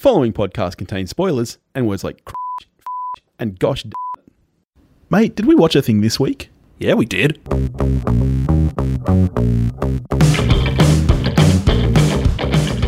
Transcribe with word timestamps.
following 0.00 0.32
podcast 0.32 0.78
contains 0.78 1.10
spoilers 1.10 1.58
and 1.74 1.86
words 1.86 2.02
like 2.02 2.26
and 3.38 3.58
gosh. 3.58 3.84
Mate, 5.10 5.36
did 5.36 5.44
we 5.44 5.54
watch 5.54 5.76
a 5.76 5.82
thing 5.82 6.00
this 6.00 6.18
week? 6.18 6.48
Yeah, 6.78 6.94
we 6.94 7.04
did. 7.04 7.38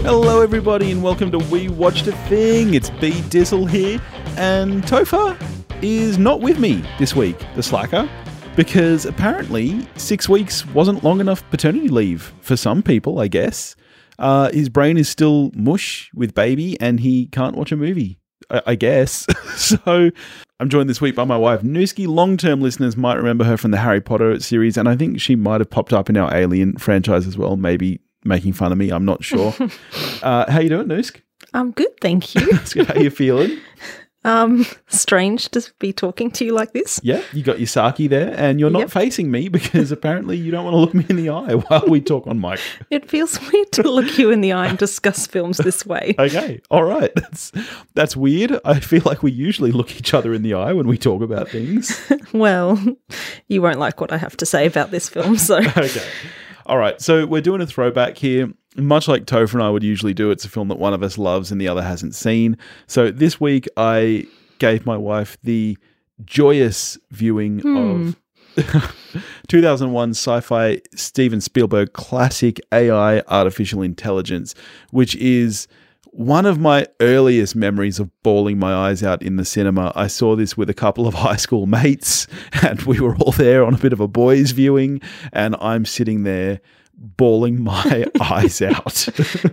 Hello, 0.02 0.40
everybody, 0.40 0.90
and 0.90 1.02
welcome 1.02 1.30
to 1.32 1.38
We 1.38 1.68
Watched 1.68 2.06
a 2.06 2.12
Thing. 2.28 2.72
It's 2.72 2.88
B 2.88 3.10
Dizzle 3.28 3.68
here, 3.68 4.00
and 4.38 4.82
Topher 4.84 5.36
is 5.82 6.16
not 6.16 6.40
with 6.40 6.58
me 6.58 6.82
this 6.98 7.14
week, 7.14 7.36
the 7.56 7.62
slacker, 7.62 8.08
because 8.56 9.04
apparently 9.04 9.86
six 9.96 10.30
weeks 10.30 10.64
wasn't 10.68 11.04
long 11.04 11.20
enough 11.20 11.44
paternity 11.50 11.88
leave 11.88 12.32
for 12.40 12.56
some 12.56 12.82
people, 12.82 13.18
I 13.18 13.28
guess. 13.28 13.76
Uh, 14.22 14.50
his 14.52 14.68
brain 14.68 14.96
is 14.96 15.08
still 15.08 15.50
mush 15.54 16.10
with 16.14 16.32
baby, 16.32 16.80
and 16.80 17.00
he 17.00 17.26
can't 17.26 17.56
watch 17.56 17.72
a 17.72 17.76
movie, 17.76 18.18
I, 18.48 18.62
I 18.68 18.74
guess. 18.76 19.26
so 19.56 20.10
I'm 20.60 20.68
joined 20.68 20.88
this 20.88 21.00
week 21.00 21.16
by 21.16 21.24
my 21.24 21.36
wife, 21.36 21.62
Nooski. 21.62 22.06
Long 22.06 22.36
term 22.36 22.60
listeners 22.60 22.96
might 22.96 23.16
remember 23.16 23.44
her 23.44 23.56
from 23.56 23.72
the 23.72 23.78
Harry 23.78 24.00
Potter 24.00 24.38
series, 24.38 24.76
and 24.76 24.88
I 24.88 24.94
think 24.94 25.20
she 25.20 25.34
might 25.34 25.60
have 25.60 25.70
popped 25.70 25.92
up 25.92 26.08
in 26.08 26.16
our 26.16 26.32
Alien 26.32 26.76
franchise 26.76 27.26
as 27.26 27.36
well, 27.36 27.56
maybe 27.56 28.00
making 28.24 28.52
fun 28.52 28.70
of 28.70 28.78
me. 28.78 28.90
I'm 28.90 29.04
not 29.04 29.24
sure. 29.24 29.52
uh, 30.22 30.50
how 30.50 30.60
you 30.60 30.68
doing, 30.68 30.86
Noosk? 30.86 31.20
I'm 31.52 31.72
good, 31.72 32.00
thank 32.00 32.36
you. 32.36 32.52
how 32.84 32.94
you 32.94 33.10
feeling? 33.10 33.58
Um, 34.24 34.64
strange 34.88 35.48
to 35.50 35.62
be 35.78 35.92
talking 35.92 36.30
to 36.32 36.44
you 36.44 36.52
like 36.52 36.72
this. 36.72 37.00
Yeah, 37.02 37.22
you 37.32 37.42
got 37.42 37.58
your 37.58 37.66
sake 37.66 38.08
there, 38.10 38.34
and 38.36 38.60
you're 38.60 38.70
not 38.70 38.80
Yep. 38.80 38.90
facing 38.90 39.30
me 39.30 39.48
because 39.48 39.90
apparently 39.98 40.36
you 40.36 40.50
don't 40.50 40.64
want 40.64 40.74
to 40.74 40.78
look 40.78 40.94
me 40.94 41.04
in 41.08 41.16
the 41.16 41.28
eye 41.30 41.54
while 41.54 41.84
we 41.88 42.00
talk 42.00 42.26
on 42.26 42.40
mic. 42.40 42.60
It 42.90 43.08
feels 43.10 43.40
weird 43.52 43.72
to 43.72 43.82
look 43.90 44.18
you 44.18 44.30
in 44.30 44.40
the 44.40 44.52
eye 44.52 44.66
and 44.68 44.78
discuss 44.78 45.26
films 45.26 45.58
this 45.58 45.84
way. 45.86 46.14
Okay, 46.18 46.60
all 46.70 46.84
right, 46.84 47.12
that's 47.14 47.52
that's 47.94 48.16
weird. 48.16 48.58
I 48.64 48.80
feel 48.80 49.02
like 49.04 49.22
we 49.22 49.32
usually 49.32 49.72
look 49.72 49.96
each 49.96 50.14
other 50.14 50.32
in 50.34 50.42
the 50.42 50.54
eye 50.54 50.72
when 50.72 50.86
we 50.88 50.98
talk 50.98 51.22
about 51.22 51.48
things. 51.48 52.00
Well, 52.32 52.78
you 53.48 53.60
won't 53.62 53.78
like 53.78 54.00
what 54.00 54.12
I 54.12 54.16
have 54.18 54.36
to 54.38 54.46
say 54.46 54.66
about 54.66 54.90
this 54.90 55.08
film, 55.08 55.36
so 55.36 55.56
okay. 55.58 56.02
All 56.66 56.78
right. 56.78 57.00
So 57.00 57.26
we're 57.26 57.42
doing 57.42 57.60
a 57.60 57.66
throwback 57.66 58.18
here. 58.18 58.52
Much 58.76 59.06
like 59.06 59.26
Topher 59.26 59.54
and 59.54 59.62
I 59.62 59.68
would 59.68 59.82
usually 59.82 60.14
do, 60.14 60.30
it's 60.30 60.44
a 60.44 60.48
film 60.48 60.68
that 60.68 60.78
one 60.78 60.94
of 60.94 61.02
us 61.02 61.18
loves 61.18 61.52
and 61.52 61.60
the 61.60 61.68
other 61.68 61.82
hasn't 61.82 62.14
seen. 62.14 62.56
So 62.86 63.10
this 63.10 63.40
week 63.40 63.68
I 63.76 64.26
gave 64.58 64.86
my 64.86 64.96
wife 64.96 65.36
the 65.42 65.76
joyous 66.24 66.96
viewing 67.10 67.58
hmm. 67.60 67.76
of 67.76 68.16
2001 69.48 70.10
sci-fi 70.10 70.80
Steven 70.94 71.40
Spielberg 71.40 71.92
classic 71.92 72.60
AI 72.72 73.20
artificial 73.28 73.82
intelligence, 73.82 74.54
which 74.90 75.16
is 75.16 75.68
one 76.14 76.44
of 76.46 76.58
my 76.60 76.86
earliest 77.00 77.56
memories 77.56 77.98
of 77.98 78.10
bawling 78.22 78.58
my 78.58 78.72
eyes 78.74 79.02
out 79.02 79.22
in 79.22 79.36
the 79.36 79.44
cinema. 79.44 79.92
I 79.94 80.06
saw 80.08 80.36
this 80.36 80.56
with 80.56 80.68
a 80.68 80.74
couple 80.74 81.06
of 81.06 81.14
high 81.26 81.36
school 81.36 81.66
mates, 81.66 82.26
and 82.62 82.80
we 82.82 83.00
were 83.00 83.16
all 83.16 83.32
there 83.32 83.64
on 83.64 83.74
a 83.74 83.78
bit 83.78 83.92
of 83.92 84.00
a 84.00 84.06
boys' 84.08 84.50
viewing, 84.50 85.00
and 85.32 85.56
I'm 85.60 85.84
sitting 85.86 86.24
there 86.24 86.60
bawling 86.94 87.62
my 87.64 88.04
eyes 88.20 88.60
out. 88.62 89.08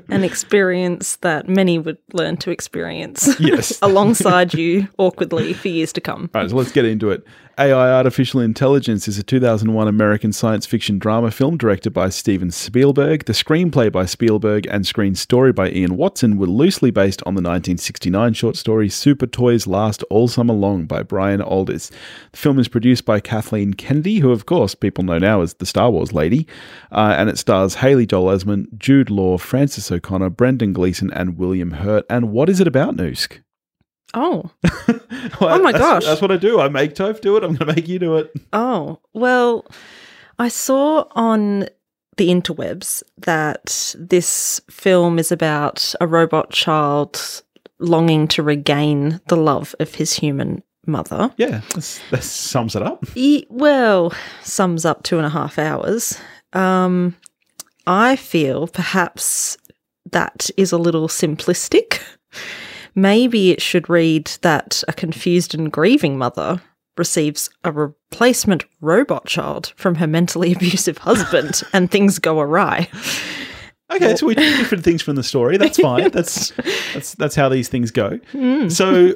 an 0.10 0.24
experience 0.24 1.16
that 1.18 1.48
many 1.50 1.80
would 1.80 1.98
learn 2.14 2.38
to 2.38 2.52
experience 2.52 3.40
Yes. 3.40 3.80
alongside 3.82 4.54
you 4.54 4.88
awkwardly 5.00 5.54
for 5.54 5.70
years 5.70 5.92
to 5.94 6.02
come. 6.02 6.30
All 6.36 6.42
right, 6.42 6.50
so 6.50 6.56
let's 6.58 6.72
get 6.72 6.86
into 6.86 7.10
it. 7.10 7.24
AI 7.60 7.92
Artificial 7.92 8.40
Intelligence 8.40 9.10
is 9.10 9.18
a 9.18 9.24
2001 9.24 9.90
American 9.90 10.32
science 10.32 10.66
fiction 10.66 10.98
drama 10.98 11.30
film 11.30 11.58
directed 11.58 11.90
by 11.90 12.08
Steven 12.08 12.52
Spielberg. 12.52 13.26
The 13.26 13.34
screenplay 13.34 13.92
by 13.92 14.06
Spielberg 14.06 14.66
and 14.68 14.88
screen 14.88 15.14
story 15.14 15.52
by 15.52 15.70
Ian 15.70 15.98
Watson 15.98 16.38
were 16.38 16.48
loosely 16.48 16.90
based 16.90 17.22
on 17.24 17.34
the 17.34 17.42
1969 17.42 18.32
short 18.32 18.56
story 18.56 18.88
Supertoys 18.88 19.68
Last 19.68 20.04
All 20.04 20.30
Summer 20.30 20.54
Long 20.54 20.86
by 20.86 21.04
Brian 21.04 21.42
Aldiss. 21.42 21.92
The 22.32 22.38
film 22.38 22.60
is 22.60 22.70
produced 22.70 23.04
by 23.04 23.20
Kathleen 23.20 23.74
Kennedy, 23.74 24.20
who, 24.20 24.32
of 24.32 24.46
course, 24.46 24.74
people 24.74 25.04
know 25.04 25.18
now 25.18 25.42
as 25.42 25.56
the 25.56 25.66
Star 25.66 25.92
Wars 25.92 26.14
lady, 26.14 26.48
uh, 26.94 27.16
and 27.18 27.30
it 27.30 27.38
stars 27.38 27.76
Haley 27.76 28.06
Joel 28.06 28.34
Osment, 28.34 28.78
Jude 28.78 29.10
Law, 29.10 29.38
Frances 29.38 29.92
O'Connor, 29.92 30.30
Brendan 30.30 30.72
Gleeson, 30.72 31.12
and 31.12 31.38
William 31.38 31.72
Hurt. 31.72 32.06
And 32.10 32.32
what 32.32 32.48
is 32.48 32.62
it 32.62 32.68
about, 32.68 32.96
Noosk? 32.96 33.40
Oh, 34.14 34.50
Well, 35.40 35.62
my 35.62 35.72
that's- 35.72 35.80
gosh. 35.80 36.06
That's 36.06 36.22
what 36.22 36.32
I 36.32 36.38
do. 36.38 36.60
I 36.60 36.70
make 36.70 36.96
Toph 36.96 37.22
do 37.22 37.38
it. 37.38 37.44
I'm 37.44 37.56
going 37.56 37.70
to 37.70 37.76
make 37.76 37.88
you 37.88 38.00
do 38.00 38.18
it. 38.18 38.32
oh. 38.54 39.00
Well, 39.14 39.66
I 40.40 40.48
saw 40.48 41.06
on 41.12 41.68
the 42.18 42.30
interwebs 42.30 43.04
that 43.18 43.96
this 43.98 44.62
film 44.70 45.20
is 45.20 45.32
about 45.32 45.94
a 46.02 46.08
robot 46.08 46.52
child 46.52 47.44
longing 47.80 48.28
to 48.30 48.44
regain 48.44 49.22
the 49.28 49.38
love 49.38 49.74
of 49.80 49.96
his 49.96 50.14
human 50.14 50.62
mother. 50.86 51.32
Yeah, 51.38 51.62
that 51.76 52.24
sums 52.24 52.76
it 52.76 52.82
up. 52.82 53.06
E- 53.16 53.46
well, 53.50 54.12
sums 54.42 54.84
up 54.86 55.04
two 55.04 55.18
and 55.18 55.26
a 55.26 55.30
half 55.30 55.58
hours. 55.60 56.18
Um, 56.54 57.16
I 57.88 58.16
feel 58.18 58.68
perhaps 58.68 59.58
that 60.12 60.50
is 60.58 60.72
a 60.72 60.78
little 60.78 61.08
simplistic. 61.08 62.02
Maybe 63.02 63.52
it 63.52 63.62
should 63.62 63.90
read 63.90 64.30
that 64.42 64.84
a 64.90 64.92
confused 64.92 65.56
and 65.56 65.72
grieving 65.72 66.18
mother 66.18 66.62
receives 66.98 67.50
a 67.64 67.72
replacement 67.72 68.66
robot 68.82 69.26
child 69.26 69.72
from 69.78 69.96
her 69.96 70.08
mentally 70.08 70.52
abusive 70.56 70.98
husband 70.98 71.64
and 71.72 71.90
things 71.90 72.20
go 72.20 72.42
awry. 72.42 72.90
Okay, 73.92 74.16
so 74.16 74.28
we 74.28 74.36
do 74.36 74.58
different 74.58 74.84
things 74.84 75.02
from 75.02 75.16
the 75.16 75.24
story. 75.24 75.58
That's 75.58 75.80
fine. 75.82 76.12
That's 76.12 76.52
that's 76.94 77.16
that's 77.16 77.36
how 77.36 77.50
these 77.50 77.70
things 77.70 77.90
go. 77.92 78.20
Hmm. 78.32 78.70
So, 78.70 79.14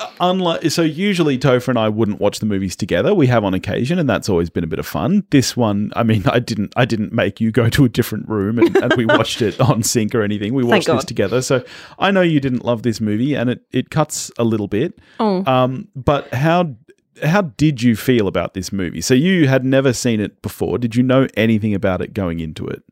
uh, 0.00 0.10
unlike 0.20 0.70
so, 0.70 0.82
usually 0.82 1.38
Topher 1.38 1.68
and 1.68 1.78
I 1.78 1.88
wouldn't 1.88 2.20
watch 2.20 2.40
the 2.40 2.46
movies 2.46 2.74
together. 2.74 3.14
We 3.14 3.28
have 3.28 3.44
on 3.44 3.54
occasion, 3.54 3.98
and 3.98 4.08
that's 4.08 4.28
always 4.28 4.50
been 4.50 4.64
a 4.64 4.66
bit 4.66 4.78
of 4.80 4.86
fun. 4.86 5.24
This 5.30 5.56
one, 5.56 5.92
I 5.94 6.02
mean, 6.02 6.24
I 6.26 6.40
didn't 6.40 6.72
I 6.76 6.84
didn't 6.84 7.12
make 7.12 7.40
you 7.40 7.52
go 7.52 7.68
to 7.70 7.84
a 7.84 7.88
different 7.88 8.28
room 8.28 8.58
and, 8.58 8.76
and 8.76 8.94
we 8.94 9.06
watched 9.18 9.42
it 9.42 9.60
on 9.60 9.82
sync 9.84 10.14
or 10.14 10.22
anything. 10.22 10.54
We 10.54 10.64
watched 10.64 10.86
this 10.88 11.04
together. 11.04 11.40
So 11.40 11.64
I 11.98 12.10
know 12.10 12.22
you 12.22 12.40
didn't 12.40 12.64
love 12.64 12.82
this 12.82 13.00
movie, 13.00 13.34
and 13.34 13.48
it 13.48 13.62
it 13.70 13.90
cuts 13.90 14.30
a 14.38 14.44
little 14.44 14.68
bit. 14.68 14.98
Oh, 15.20 15.44
Um, 15.46 15.88
but 15.94 16.32
how 16.34 16.74
how 17.22 17.42
did 17.42 17.82
you 17.82 17.94
feel 17.96 18.26
about 18.28 18.54
this 18.54 18.72
movie? 18.72 19.00
So 19.00 19.14
you 19.14 19.46
had 19.48 19.64
never 19.64 19.92
seen 19.92 20.20
it 20.20 20.42
before. 20.42 20.78
Did 20.78 20.96
you 20.96 21.02
know 21.02 21.28
anything 21.36 21.74
about 21.74 22.02
it 22.02 22.12
going 22.12 22.40
into 22.40 22.66
it? 22.66 22.82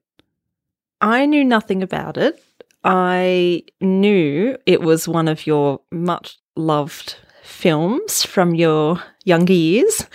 I 1.05 1.27
knew 1.27 1.45
nothing 1.45 1.83
about 1.83 2.17
it. 2.17 2.43
I 2.83 3.65
knew 3.83 4.57
it 4.65 4.81
was 4.81 5.07
one 5.07 5.29
of 5.29 5.47
your 5.47 5.81
much 5.93 6.39
loved 6.57 7.17
films 7.43 8.23
from 8.23 8.55
your 8.55 9.03
younger 9.25 9.53
years. 9.53 10.07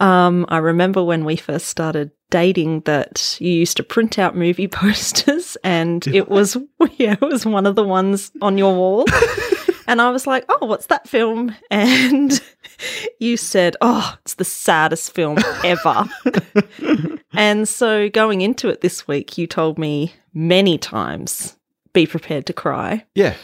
Um, 0.00 0.44
I 0.48 0.58
remember 0.58 1.04
when 1.04 1.24
we 1.24 1.36
first 1.36 1.68
started 1.68 2.10
dating 2.30 2.80
that 2.80 3.36
you 3.38 3.52
used 3.52 3.76
to 3.76 3.84
print 3.84 4.18
out 4.18 4.36
movie 4.36 4.66
posters, 4.82 5.56
and 5.62 6.04
it 6.08 6.28
was 6.28 6.56
yeah, 6.96 7.12
it 7.12 7.20
was 7.20 7.46
one 7.46 7.64
of 7.64 7.76
the 7.76 7.84
ones 7.84 8.32
on 8.42 8.58
your 8.58 8.74
wall. 8.74 9.04
and 9.86 10.02
I 10.02 10.10
was 10.10 10.26
like, 10.26 10.44
"Oh, 10.48 10.66
what's 10.66 10.86
that 10.86 11.08
film?" 11.08 11.54
And 11.70 12.42
you 13.20 13.36
said, 13.36 13.76
"Oh, 13.80 14.14
it's 14.22 14.34
the 14.34 14.44
saddest 14.44 15.14
film 15.14 15.38
ever." 15.64 16.04
And 17.36 17.68
so 17.68 18.08
going 18.10 18.42
into 18.42 18.68
it 18.68 18.80
this 18.80 19.08
week, 19.08 19.36
you 19.36 19.48
told 19.48 19.76
me 19.76 20.14
many 20.34 20.78
times, 20.78 21.56
be 21.92 22.06
prepared 22.06 22.46
to 22.46 22.52
cry. 22.52 23.04
Yeah, 23.16 23.34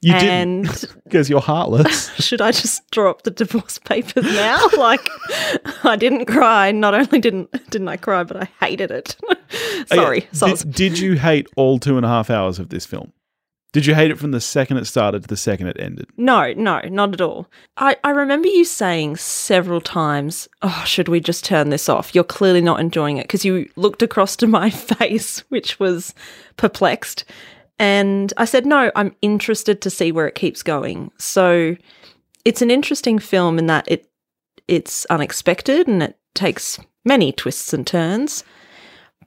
you 0.00 0.16
didn't 0.16 0.84
because 1.02 1.28
you're 1.30 1.40
heartless. 1.40 2.14
should 2.24 2.40
I 2.40 2.52
just 2.52 2.88
draw 2.92 3.10
up 3.10 3.22
the 3.22 3.32
divorce 3.32 3.78
papers 3.80 4.22
now? 4.22 4.64
like 4.76 5.08
I 5.82 5.96
didn't 5.96 6.26
cry. 6.26 6.70
Not 6.70 6.94
only 6.94 7.18
didn't 7.18 7.50
didn't 7.70 7.88
I 7.88 7.96
cry, 7.96 8.22
but 8.22 8.36
I 8.36 8.48
hated 8.64 8.92
it. 8.92 9.16
Oh, 9.90 9.96
Sorry. 9.96 10.18
Okay, 10.18 10.28
So 10.32 10.46
Did, 10.54 10.72
did 10.72 10.98
you 10.98 11.14
hate 11.14 11.48
all 11.56 11.78
two 11.80 11.96
and 11.96 12.06
a 12.06 12.08
half 12.08 12.30
hours 12.30 12.58
of 12.60 12.68
this 12.68 12.86
film? 12.86 13.12
Did 13.78 13.86
you 13.86 13.94
hate 13.94 14.10
it 14.10 14.18
from 14.18 14.32
the 14.32 14.40
second 14.40 14.78
it 14.78 14.86
started 14.86 15.22
to 15.22 15.28
the 15.28 15.36
second 15.36 15.68
it 15.68 15.76
ended? 15.78 16.08
no, 16.16 16.52
no, 16.54 16.80
not 16.80 17.12
at 17.12 17.20
all. 17.20 17.46
I, 17.76 17.96
I 18.02 18.10
remember 18.10 18.48
you 18.48 18.64
saying 18.64 19.18
several 19.18 19.80
times, 19.80 20.48
Oh, 20.62 20.82
should 20.84 21.06
we 21.06 21.20
just 21.20 21.44
turn 21.44 21.70
this 21.70 21.88
off? 21.88 22.12
You're 22.12 22.24
clearly 22.24 22.60
not 22.60 22.80
enjoying 22.80 23.18
it 23.18 23.28
because 23.28 23.44
you 23.44 23.70
looked 23.76 24.02
across 24.02 24.34
to 24.38 24.48
my 24.48 24.68
face, 24.98 25.44
which 25.48 25.78
was 25.78 26.12
perplexed. 26.56 27.24
And 27.78 28.32
I 28.36 28.46
said, 28.46 28.66
No, 28.66 28.90
I'm 28.96 29.14
interested 29.22 29.80
to 29.82 29.90
see 29.90 30.10
where 30.10 30.26
it 30.26 30.34
keeps 30.34 30.64
going. 30.64 31.12
So 31.18 31.76
it's 32.44 32.62
an 32.62 32.72
interesting 32.72 33.20
film 33.20 33.60
in 33.60 33.66
that 33.66 33.86
it 33.86 34.10
it's 34.66 35.06
unexpected 35.06 35.86
and 35.86 36.02
it 36.02 36.18
takes 36.34 36.80
many 37.04 37.30
twists 37.30 37.72
and 37.72 37.86
turns. 37.86 38.42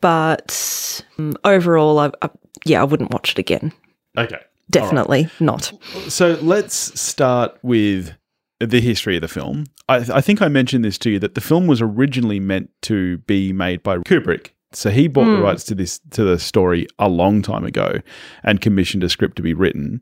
But 0.02 1.06
um, 1.18 1.38
overall, 1.46 2.00
I, 2.00 2.12
I, 2.22 2.30
yeah, 2.66 2.82
I 2.82 2.84
wouldn't 2.84 3.14
watch 3.14 3.32
it 3.32 3.40
again. 3.40 3.72
Okay. 4.18 4.40
Definitely 4.70 5.30
not. 5.40 5.72
So 6.08 6.38
let's 6.42 7.00
start 7.00 7.58
with 7.62 8.14
the 8.60 8.80
history 8.80 9.16
of 9.18 9.22
the 9.22 9.28
film. 9.28 9.66
I, 9.90 9.98
I 10.14 10.22
think 10.22 10.42
I 10.42 10.48
mentioned 10.48 10.86
this 10.86 10.98
to 11.00 11.10
you 11.10 11.20
that 11.20 11.36
the 11.36 11.42
film 11.42 11.68
was 11.68 11.82
originally 11.82 12.40
meant 12.40 12.70
to 12.84 13.18
be 13.20 13.52
made 13.52 13.84
by 13.84 13.98
Kubrick 13.98 14.52
So 14.72 14.90
he 14.90 15.08
bought 15.08 15.26
the 15.26 15.38
Hmm. 15.38 15.42
rights 15.44 15.64
to 15.66 15.76
this 15.76 16.00
to 16.12 16.24
the 16.24 16.40
story 16.40 16.88
a 17.00 17.10
long 17.10 17.42
time 17.42 17.66
ago 17.66 18.00
and 18.44 18.62
commissioned 18.62 19.04
a 19.04 19.10
script 19.10 19.36
to 19.38 19.42
be 19.42 19.54
written. 19.54 20.02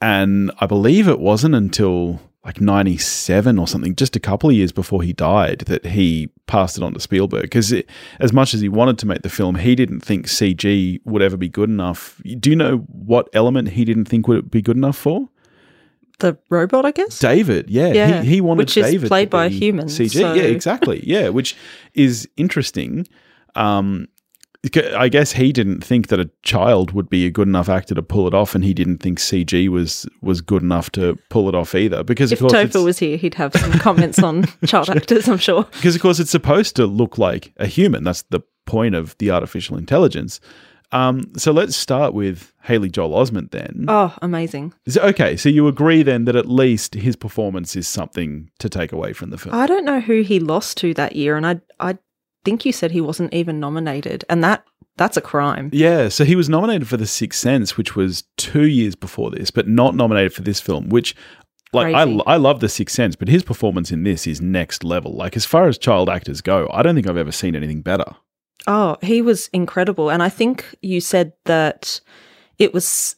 And 0.00 0.50
I 0.60 0.66
believe 0.66 1.06
it 1.06 1.20
wasn't 1.20 1.54
until 1.54 2.20
like 2.48 2.62
97 2.62 3.58
or 3.58 3.68
something, 3.68 3.94
just 3.94 4.16
a 4.16 4.20
couple 4.20 4.48
of 4.48 4.56
years 4.56 4.72
before 4.72 5.02
he 5.02 5.12
died, 5.12 5.58
that 5.66 5.84
he 5.84 6.30
passed 6.46 6.78
it 6.78 6.82
on 6.82 6.94
to 6.94 7.00
Spielberg. 7.00 7.42
Because 7.42 7.74
as 8.20 8.32
much 8.32 8.54
as 8.54 8.62
he 8.62 8.70
wanted 8.70 8.96
to 9.00 9.06
make 9.06 9.20
the 9.20 9.28
film, 9.28 9.56
he 9.56 9.74
didn't 9.74 10.00
think 10.00 10.26
CG 10.28 10.98
would 11.04 11.20
ever 11.20 11.36
be 11.36 11.50
good 11.50 11.68
enough. 11.68 12.22
Do 12.40 12.48
you 12.48 12.56
know 12.56 12.78
what 12.90 13.28
element 13.34 13.68
he 13.68 13.84
didn't 13.84 14.06
think 14.06 14.26
would 14.28 14.50
be 14.50 14.62
good 14.62 14.78
enough 14.78 14.96
for? 14.96 15.28
The 16.20 16.38
robot, 16.48 16.86
I 16.86 16.90
guess. 16.92 17.18
David, 17.18 17.68
yeah, 17.68 17.92
Yeah, 17.92 18.22
he, 18.22 18.28
he 18.36 18.40
wanted 18.40 18.60
which 18.60 18.78
is 18.78 18.86
David 18.86 19.02
to 19.02 19.08
played 19.08 19.28
by 19.28 19.44
a 19.44 19.48
human, 19.50 19.86
CG, 19.86 20.18
so- 20.18 20.32
yeah, 20.32 20.44
exactly, 20.44 21.06
yeah, 21.06 21.28
which 21.28 21.54
is 21.92 22.26
interesting. 22.38 23.06
Um, 23.56 24.08
I 24.96 25.08
guess 25.08 25.32
he 25.32 25.52
didn't 25.52 25.84
think 25.84 26.08
that 26.08 26.18
a 26.18 26.28
child 26.42 26.90
would 26.90 27.08
be 27.08 27.26
a 27.26 27.30
good 27.30 27.46
enough 27.46 27.68
actor 27.68 27.94
to 27.94 28.02
pull 28.02 28.26
it 28.26 28.34
off, 28.34 28.56
and 28.56 28.64
he 28.64 28.74
didn't 28.74 28.98
think 28.98 29.18
CG 29.18 29.68
was 29.68 30.06
was 30.20 30.40
good 30.40 30.62
enough 30.62 30.90
to 30.92 31.16
pull 31.30 31.48
it 31.48 31.54
off 31.54 31.74
either. 31.76 32.02
Because 32.02 32.32
if 32.32 32.40
Topher 32.40 32.82
was 32.84 32.98
here, 32.98 33.16
he'd 33.16 33.34
have 33.34 33.52
some 33.54 33.72
comments 33.74 34.20
on 34.20 34.44
child 34.66 34.90
actors, 34.90 35.28
I'm 35.28 35.38
sure. 35.38 35.62
because 35.74 35.94
of 35.94 36.02
course 36.02 36.18
it's 36.18 36.30
supposed 36.32 36.74
to 36.76 36.86
look 36.86 37.18
like 37.18 37.52
a 37.58 37.66
human. 37.66 38.02
That's 38.02 38.22
the 38.30 38.40
point 38.66 38.96
of 38.96 39.16
the 39.18 39.30
artificial 39.30 39.76
intelligence. 39.78 40.40
Um, 40.90 41.32
so 41.36 41.52
let's 41.52 41.76
start 41.76 42.14
with 42.14 42.52
Haley 42.62 42.88
Joel 42.88 43.10
Osment 43.10 43.50
then. 43.50 43.84
Oh, 43.88 44.16
amazing. 44.22 44.72
So- 44.88 45.02
okay, 45.02 45.36
so 45.36 45.50
you 45.50 45.68
agree 45.68 46.02
then 46.02 46.24
that 46.24 46.34
at 46.34 46.46
least 46.48 46.94
his 46.94 47.14
performance 47.14 47.76
is 47.76 47.86
something 47.86 48.50
to 48.58 48.70
take 48.70 48.90
away 48.90 49.12
from 49.12 49.28
the 49.30 49.36
film. 49.38 49.54
I 49.54 49.66
don't 49.66 49.84
know 49.84 50.00
who 50.00 50.22
he 50.22 50.40
lost 50.40 50.78
to 50.78 50.94
that 50.94 51.14
year, 51.14 51.36
and 51.36 51.46
I 51.46 51.60
I 51.78 51.98
think 52.44 52.64
you 52.64 52.72
said 52.72 52.90
he 52.90 53.00
wasn't 53.00 53.32
even 53.34 53.60
nominated, 53.60 54.24
and 54.28 54.42
that 54.44 54.64
that's 54.96 55.16
a 55.16 55.20
crime. 55.20 55.70
Yeah, 55.72 56.08
so 56.08 56.24
he 56.24 56.36
was 56.36 56.48
nominated 56.48 56.88
for 56.88 56.96
The 56.96 57.06
Sixth 57.06 57.40
Sense, 57.40 57.76
which 57.76 57.94
was 57.94 58.24
two 58.36 58.66
years 58.66 58.94
before 58.94 59.30
this, 59.30 59.50
but 59.50 59.68
not 59.68 59.94
nominated 59.94 60.34
for 60.34 60.42
this 60.42 60.60
film. 60.60 60.88
Which, 60.88 61.14
like, 61.72 61.94
I, 61.94 62.02
I 62.26 62.36
love 62.36 62.60
The 62.60 62.68
Sixth 62.68 62.96
Sense, 62.96 63.14
but 63.14 63.28
his 63.28 63.44
performance 63.44 63.92
in 63.92 64.02
this 64.02 64.26
is 64.26 64.40
next 64.40 64.82
level. 64.82 65.14
Like, 65.14 65.36
as 65.36 65.44
far 65.44 65.68
as 65.68 65.78
child 65.78 66.10
actors 66.10 66.40
go, 66.40 66.68
I 66.72 66.82
don't 66.82 66.94
think 66.94 67.08
I've 67.08 67.16
ever 67.16 67.32
seen 67.32 67.54
anything 67.54 67.80
better. 67.80 68.16
Oh, 68.66 68.96
he 69.00 69.22
was 69.22 69.48
incredible, 69.52 70.10
and 70.10 70.22
I 70.22 70.28
think 70.28 70.64
you 70.82 71.00
said 71.00 71.32
that 71.44 72.00
it 72.58 72.74
was 72.74 73.14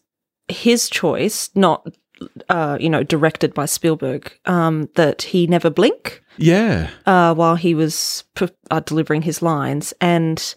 his 0.49 0.91
choice, 0.91 1.49
not 1.55 1.87
uh, 2.49 2.77
you 2.81 2.89
know 2.91 3.03
directed 3.03 3.55
by 3.55 3.67
Spielberg. 3.67 4.33
Um, 4.47 4.89
that 4.95 5.23
he 5.23 5.47
never 5.47 5.71
blink 5.71 6.23
Yeah, 6.37 6.91
uh, 7.07 7.35
while 7.35 7.57
he 7.57 7.75
was 7.75 8.25
p- 8.35 8.49
uh, 8.71 8.81
delivering 8.81 9.23
his 9.23 9.43
lines, 9.43 9.95
and 10.01 10.55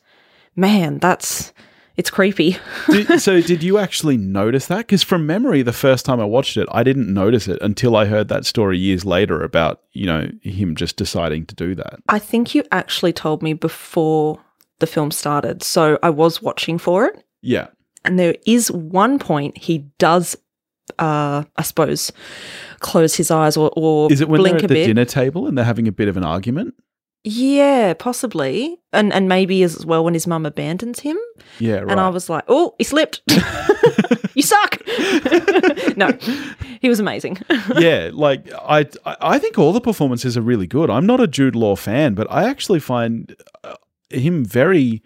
man, 0.56 1.00
that's 1.00 1.54
it's 1.96 2.10
creepy. 2.10 2.58
Did- 2.90 3.22
so 3.22 3.40
did 3.42 3.62
you 3.62 3.78
actually 3.78 4.18
notice 4.18 4.66
that? 4.68 4.78
Because 4.80 5.04
from 5.04 5.28
memory, 5.28 5.62
the 5.62 5.72
first 5.74 6.06
time 6.06 6.20
I 6.20 6.26
watched 6.26 6.58
it, 6.58 6.68
I 6.72 6.82
didn't 6.84 7.14
notice 7.14 7.48
it 7.48 7.62
until 7.62 7.96
I 7.96 8.06
heard 8.06 8.30
that 8.30 8.46
story 8.46 8.78
years 8.80 9.06
later 9.06 9.44
about 9.44 9.82
you 9.92 10.06
know 10.08 10.28
him 10.42 10.76
just 10.76 10.96
deciding 10.98 11.46
to 11.48 11.56
do 11.56 11.76
that. 11.76 12.00
I 12.10 12.20
think 12.20 12.56
you 12.56 12.64
actually 12.72 13.14
told 13.14 13.44
me 13.44 13.54
before 13.54 14.40
the 14.80 14.88
film 14.88 15.12
started, 15.12 15.64
so 15.64 15.98
I 16.04 16.10
was 16.10 16.42
watching 16.42 16.78
for 16.78 17.06
it. 17.06 17.24
Yeah, 17.42 17.68
And 18.06 18.18
there 18.18 18.36
is 18.48 18.72
one 18.72 19.20
point 19.20 19.58
he 19.58 19.80
does, 20.00 20.36
uh, 21.00 21.44
I 21.56 21.62
suppose, 21.64 22.12
close 22.80 23.16
his 23.16 23.32
eyes 23.32 23.58
or, 23.58 23.72
or 23.76 24.12
is 24.12 24.22
it 24.22 24.30
when 24.30 24.40
blink 24.40 24.58
they're 24.58 24.66
at 24.66 24.72
a 24.72 24.74
the 24.74 24.74
bit. 24.82 24.88
dinner 24.88 25.06
table 25.06 25.48
and 25.48 25.58
they're 25.58 25.66
having 25.66 25.88
a 25.88 25.92
bit 25.92 26.08
of 26.08 26.18
an 26.18 26.24
argument? 26.24 26.76
Yeah, 27.26 27.94
possibly, 27.94 28.78
and 28.92 29.14
and 29.14 29.30
maybe 29.30 29.64
as 29.64 29.86
well 29.86 30.04
when 30.04 30.14
his 30.14 30.28
mum 30.28 30.46
abandons 30.46 31.00
him, 31.00 31.18
Yeah, 31.58 31.76
right. 31.76 31.92
and 31.92 32.00
I 32.00 32.10
was 32.10 32.30
like, 32.30 32.44
oh, 32.50 32.76
he 32.78 32.84
slipped. 32.84 33.22
you 34.34 34.42
suck. 34.42 34.82
no, 35.98 36.12
he 36.82 36.90
was 36.90 37.00
amazing. 37.00 37.38
yeah, 37.78 38.10
like 38.14 38.52
I, 38.54 38.88
I 39.06 39.16
I 39.22 39.40
think 39.40 39.58
all 39.58 39.72
the 39.72 39.80
performances 39.80 40.36
are 40.38 40.42
really 40.42 40.68
good. 40.68 40.90
I'm 40.90 41.06
not 41.06 41.22
a 41.22 41.28
Jude 41.28 41.56
Law 41.56 41.78
fan, 41.78 42.14
but 42.14 42.28
I 42.30 42.50
actually 42.50 42.82
find 42.82 43.34
uh, 43.64 43.76
him 44.10 44.44
very 44.44 45.02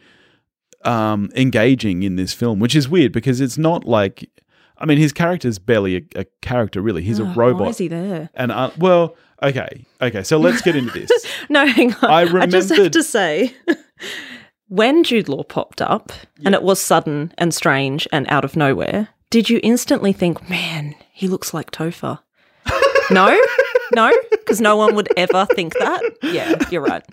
um, 0.84 1.30
engaging 1.36 2.02
in 2.02 2.16
this 2.16 2.34
film, 2.34 2.60
which 2.60 2.76
is 2.76 2.90
weird 2.90 3.12
because 3.12 3.42
it's 3.42 3.58
not 3.58 3.86
like, 3.86 4.30
I 4.80 4.86
mean, 4.86 4.98
his 4.98 5.12
character's 5.14 5.60
barely 5.60 5.96
a, 6.16 6.22
a 6.22 6.26
character 6.42 6.82
really. 6.82 7.02
He's 7.04 7.20
Oh, 7.20 7.24
a 7.24 7.28
Why 7.28 7.34
robot, 7.36 7.70
is 7.70 7.78
he 7.78 7.88
there? 7.88 8.30
and 8.36 8.52
uh, 8.52 8.70
well, 8.78 9.16
okay, 9.44 9.86
okay. 10.02 10.24
So 10.24 10.38
let's 10.38 10.62
get 10.62 10.76
into 10.76 10.92
this. 10.92 11.10
No, 11.50 11.66
hang 11.66 11.94
on. 11.96 12.10
I 12.10 12.22
I, 12.42 12.46
just 12.46 12.70
have 12.76 12.92
to 12.92 13.04
say, 13.04 13.54
when 14.68 15.04
Jude 15.04 15.30
Law 15.30 15.44
popped 15.44 15.82
up, 15.82 16.12
and 16.46 16.54
it 16.54 16.62
was 16.64 16.80
sudden 16.80 17.34
and 17.38 17.54
strange 17.54 18.08
and 18.12 18.28
out 18.30 18.44
of 18.46 18.56
nowhere, 18.56 19.10
did 19.30 19.50
you 19.50 19.60
instantly 19.64 20.14
think, 20.14 20.50
man, 20.50 20.94
he 21.12 21.28
looks 21.28 21.54
like 21.54 21.72
Topher? 21.72 22.20
no? 23.12 23.40
No? 23.94 24.12
Because 24.32 24.60
no 24.62 24.76
one 24.76 24.96
would 24.96 25.10
ever 25.18 25.46
think 25.56 25.74
that? 25.80 26.02
Yeah, 26.24 26.56
you're 26.72 26.82
right. 26.82 27.04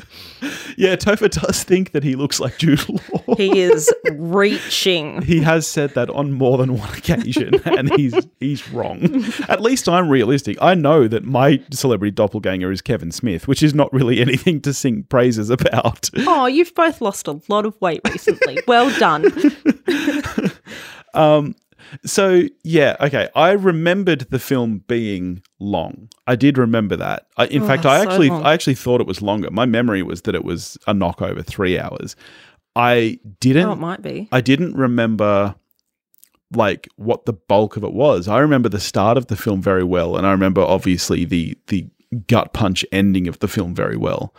yeah, 0.76 0.96
Topher 0.96 1.30
does 1.30 1.62
think 1.64 1.92
that 1.92 2.02
he 2.02 2.14
looks 2.14 2.40
like 2.40 2.58
Jude 2.58 2.88
Law. 2.88 3.34
He 3.36 3.60
is 3.60 3.92
reaching. 4.12 5.22
He 5.22 5.40
has 5.40 5.66
said 5.66 5.90
that 5.94 6.10
on 6.10 6.32
more 6.32 6.58
than 6.58 6.78
one 6.78 6.90
occasion, 6.90 7.54
and 7.64 7.92
he's 7.94 8.14
he's 8.40 8.68
wrong. 8.70 9.24
At 9.48 9.60
least 9.60 9.88
I'm 9.88 10.08
realistic. 10.08 10.56
I 10.60 10.74
know 10.74 11.08
that 11.08 11.24
my 11.24 11.62
celebrity 11.70 12.10
doppelganger 12.12 12.70
is 12.70 12.80
Kevin 12.82 13.10
Smith, 13.12 13.48
which 13.48 13.62
is 13.62 13.74
not 13.74 13.92
really 13.92 14.20
anything 14.20 14.60
to 14.62 14.72
sing 14.74 15.04
praises 15.04 15.50
about. 15.50 16.10
Oh, 16.18 16.46
you've 16.46 16.74
both 16.74 17.00
lost 17.00 17.26
a 17.28 17.40
lot 17.48 17.66
of 17.66 17.80
weight 17.80 18.00
recently. 18.06 18.58
Well 18.66 18.96
done. 18.98 19.24
Um, 21.14 21.54
so 22.04 22.42
yeah, 22.62 22.96
okay. 23.00 23.28
I 23.34 23.52
remembered 23.52 24.26
the 24.30 24.38
film 24.38 24.78
being 24.86 25.42
long. 25.58 26.08
I 26.26 26.36
did 26.36 26.58
remember 26.58 26.96
that. 26.96 27.26
I, 27.36 27.46
in 27.46 27.62
Oh, 27.62 27.66
fact, 27.66 27.86
I 27.86 28.00
actually. 28.02 28.30
I 28.30 28.52
actually 28.54 28.74
thought 28.74 29.00
it 29.00 29.06
was 29.06 29.22
longer. 29.22 29.50
My 29.50 29.66
memory 29.66 30.02
was 30.02 30.22
that 30.22 30.34
it 30.34 30.44
was 30.44 30.78
a 30.86 30.94
knock 30.94 31.22
over 31.22 31.42
three 31.42 31.78
hours. 31.78 32.16
I 32.76 33.18
didn't. 33.40 33.66
Oh, 33.68 33.72
it 33.72 33.76
might 33.76 34.02
be. 34.02 34.28
I 34.32 34.40
didn't 34.40 34.74
remember 34.74 35.54
like 36.54 36.88
what 36.96 37.24
the 37.26 37.32
bulk 37.32 37.76
of 37.76 37.84
it 37.84 37.92
was. 37.92 38.28
I 38.28 38.38
remember 38.38 38.68
the 38.68 38.80
start 38.80 39.16
of 39.16 39.26
the 39.26 39.36
film 39.36 39.60
very 39.62 39.84
well, 39.84 40.16
and 40.16 40.26
I 40.26 40.32
remember 40.32 40.60
obviously 40.60 41.24
the 41.24 41.56
the 41.68 41.88
gut 42.28 42.52
punch 42.52 42.84
ending 42.92 43.26
of 43.28 43.38
the 43.40 43.48
film 43.48 43.74
very 43.74 43.96
well. 43.96 44.34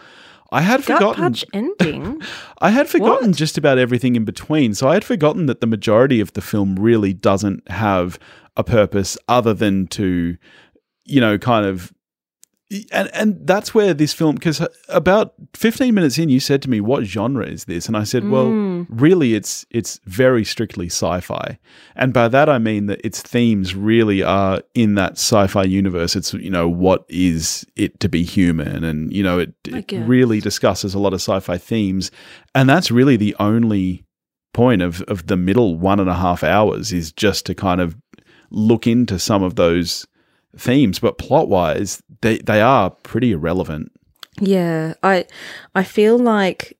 I 0.55 0.61
had 0.61 0.85
Gut 0.85 0.97
forgotten. 0.97 1.21
punch 1.23 1.45
ending. 1.53 2.21
I 2.61 2.69
had 2.69 2.87
forgotten 2.89 3.29
What? 3.29 3.37
just 3.37 3.57
about 3.57 3.77
everything 3.77 4.15
in 4.15 4.25
between. 4.25 4.73
So 4.73 4.87
I 4.87 4.93
had 4.93 5.03
forgotten 5.03 5.45
that 5.47 5.59
the 5.61 5.67
majority 5.67 6.19
of 6.19 6.33
the 6.33 6.41
film 6.41 6.75
really 6.77 7.13
doesn't 7.13 7.69
have 7.69 8.17
a 8.57 8.63
purpose 8.63 9.17
other 9.27 9.53
than 9.53 9.87
to, 9.87 10.37
you 11.05 11.21
know, 11.21 11.37
kind 11.37 11.65
of. 11.65 11.91
And 12.91 13.09
and 13.13 13.47
that's 13.47 13.73
where 13.73 13.93
this 13.93 14.13
film 14.13 14.35
because 14.35 14.65
about 14.89 15.33
15 15.53 15.93
minutes 15.93 16.17
in 16.17 16.29
you 16.29 16.39
said 16.39 16.61
to 16.63 16.69
me 16.69 16.79
what 16.81 17.03
genre 17.03 17.45
is 17.45 17.65
this? 17.65 17.87
And 17.87 17.95
I 17.97 18.03
said 18.03 18.29
well 18.29 18.45
Mm. 18.45 18.85
really 18.89 19.33
it's 19.35 19.65
it's 19.69 19.99
very 20.05 20.43
strictly 20.43 20.87
sci-fi. 20.87 21.57
And 21.95 22.13
by 22.13 22.27
that 22.27 22.49
I 22.49 22.57
mean 22.59 22.87
that 22.87 23.01
its 23.05 23.21
themes 23.21 23.75
really 23.75 24.23
are 24.23 24.61
in 24.73 24.95
that 24.95 25.13
sci-fi 25.13 25.63
universe. 25.63 26.15
It's 26.15 26.33
you 26.33 26.49
know 26.49 26.67
what 26.67 27.05
is 27.09 27.65
it 27.75 27.99
to 27.99 28.09
be 28.09 28.23
human? 28.23 28.83
And 28.83 29.11
you 29.13 29.23
know 29.23 29.39
it, 29.39 29.53
it 29.67 29.91
really 30.07 30.39
discusses 30.39 30.93
a 30.93 30.99
lot 30.99 31.13
of 31.13 31.21
sci-fi 31.21 31.57
themes. 31.57 32.11
And 32.53 32.69
that's 32.69 32.91
really 32.91 33.17
the 33.17 33.35
only 33.39 34.05
point 34.53 34.81
of 34.81 35.01
of 35.03 35.27
the 35.27 35.37
middle 35.37 35.77
one 35.77 35.99
and 35.99 36.09
a 36.09 36.15
half 36.15 36.43
hours 36.43 36.93
is 36.93 37.11
just 37.11 37.45
to 37.45 37.53
kind 37.53 37.81
of 37.81 37.95
look 38.51 38.87
into 38.87 39.19
some 39.19 39.43
of 39.43 39.55
those 39.55 40.05
themes 40.57 40.99
but 40.99 41.17
plot 41.17 41.49
wise 41.49 42.01
they 42.21 42.37
they 42.39 42.61
are 42.61 42.89
pretty 42.89 43.31
irrelevant 43.31 43.91
Yeah, 44.39 44.95
I 45.01 45.25
I 45.73 45.83
feel 45.83 46.17
like 46.17 46.77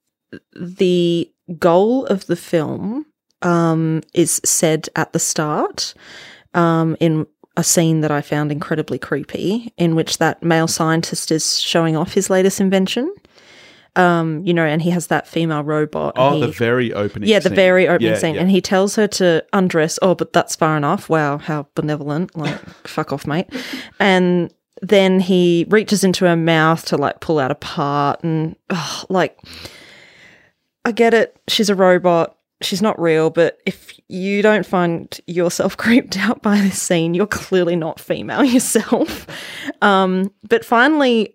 the 0.54 1.32
goal 1.60 2.06
of 2.08 2.26
the 2.28 2.36
film 2.36 3.06
um, 3.42 4.02
is 4.14 4.42
said 4.44 4.90
at 4.96 5.14
the 5.14 5.20
start 5.20 5.94
um, 6.54 6.98
in 7.00 7.28
a 7.58 7.64
scene 7.64 8.02
that 8.02 8.12
I 8.12 8.22
found 8.22 8.52
incredibly 8.52 9.00
creepy, 9.00 9.74
in 9.78 9.96
which 9.96 10.18
that 10.18 10.44
male 10.44 10.68
scientist 10.68 11.32
is 11.32 11.60
showing 11.60 11.96
off 11.96 12.14
his 12.14 12.30
latest 12.30 12.60
invention. 12.60 13.14
Um, 13.98 14.44
you 14.46 14.54
know, 14.54 14.66
and 14.66 14.82
he 14.82 14.90
has 14.90 15.08
that 15.08 15.26
female 15.28 15.64
robot. 15.64 16.14
oh 16.18 16.36
he- 16.36 16.42
the 16.42 16.48
very 16.52 16.92
opening 16.94 17.30
yeah, 17.30 17.40
the 17.40 17.50
scene. 17.50 17.56
very 17.56 17.88
opening 17.88 18.12
Yeah, 18.12 18.18
scene. 18.18 18.36
yeah. 18.36 18.42
And 18.42 18.52
he 18.52 18.60
tells 18.62 18.96
her 18.98 19.08
to 19.08 19.46
undress. 19.54 19.98
Oh, 20.02 20.16
but 20.16 20.34
that's 20.34 20.56
far 20.56 20.76
enough. 20.76 21.08
Wow, 21.10 21.38
how 21.38 21.68
benevolent. 21.76 22.36
Like, 22.36 22.60
fuck 22.88 23.14
off, 23.14 23.26
mate. 23.26 23.48
And 24.00 24.54
then 24.82 25.22
he 25.22 25.66
reaches 25.70 26.04
into 26.04 26.26
her 26.26 26.36
mouth 26.36 26.84
to 26.88 26.98
like 26.98 27.22
pull 27.22 27.40
out 27.40 27.52
a 27.52 27.56
part. 27.56 28.22
And 28.24 28.58
ugh, 28.70 29.06
like, 29.10 29.40
I 30.84 30.92
get 30.92 31.14
it. 31.14 31.40
She's 31.48 31.70
a 31.70 31.76
robot. 31.76 32.38
She's 32.62 32.82
not 32.82 33.00
real. 33.02 33.30
But 33.30 33.60
if 33.66 33.98
you 34.08 34.42
don't 34.42 34.66
find 34.66 35.18
yourself 35.28 35.78
creeped 35.86 36.18
out 36.18 36.42
by 36.42 36.60
this 36.60 36.82
scene, 36.82 37.14
you're 37.14 37.28
clearly 37.28 37.76
not 37.76 38.00
female 38.00 38.44
yourself. 38.56 39.26
Um, 39.82 40.32
but 40.48 40.66
finally, 40.66 41.35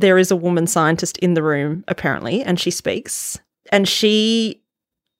there 0.00 0.18
is 0.18 0.30
a 0.30 0.36
woman 0.36 0.66
scientist 0.66 1.18
in 1.18 1.34
the 1.34 1.42
room, 1.42 1.84
apparently, 1.88 2.42
and 2.42 2.58
she 2.60 2.70
speaks. 2.70 3.38
And 3.72 3.88
she 3.88 4.62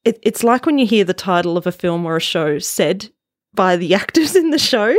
it, 0.04 0.18
it's 0.23 0.44
like 0.44 0.64
when 0.64 0.78
you 0.78 0.87
hear 0.87 1.04
the 1.04 1.14
title 1.14 1.56
of 1.56 1.66
a 1.66 1.73
film 1.73 2.06
or 2.06 2.16
a 2.16 2.20
show 2.20 2.58
said 2.58 3.11
by 3.54 3.76
the 3.76 3.94
actors 4.02 4.37
in 4.37 4.50
the 4.50 4.58
show, 4.58 4.97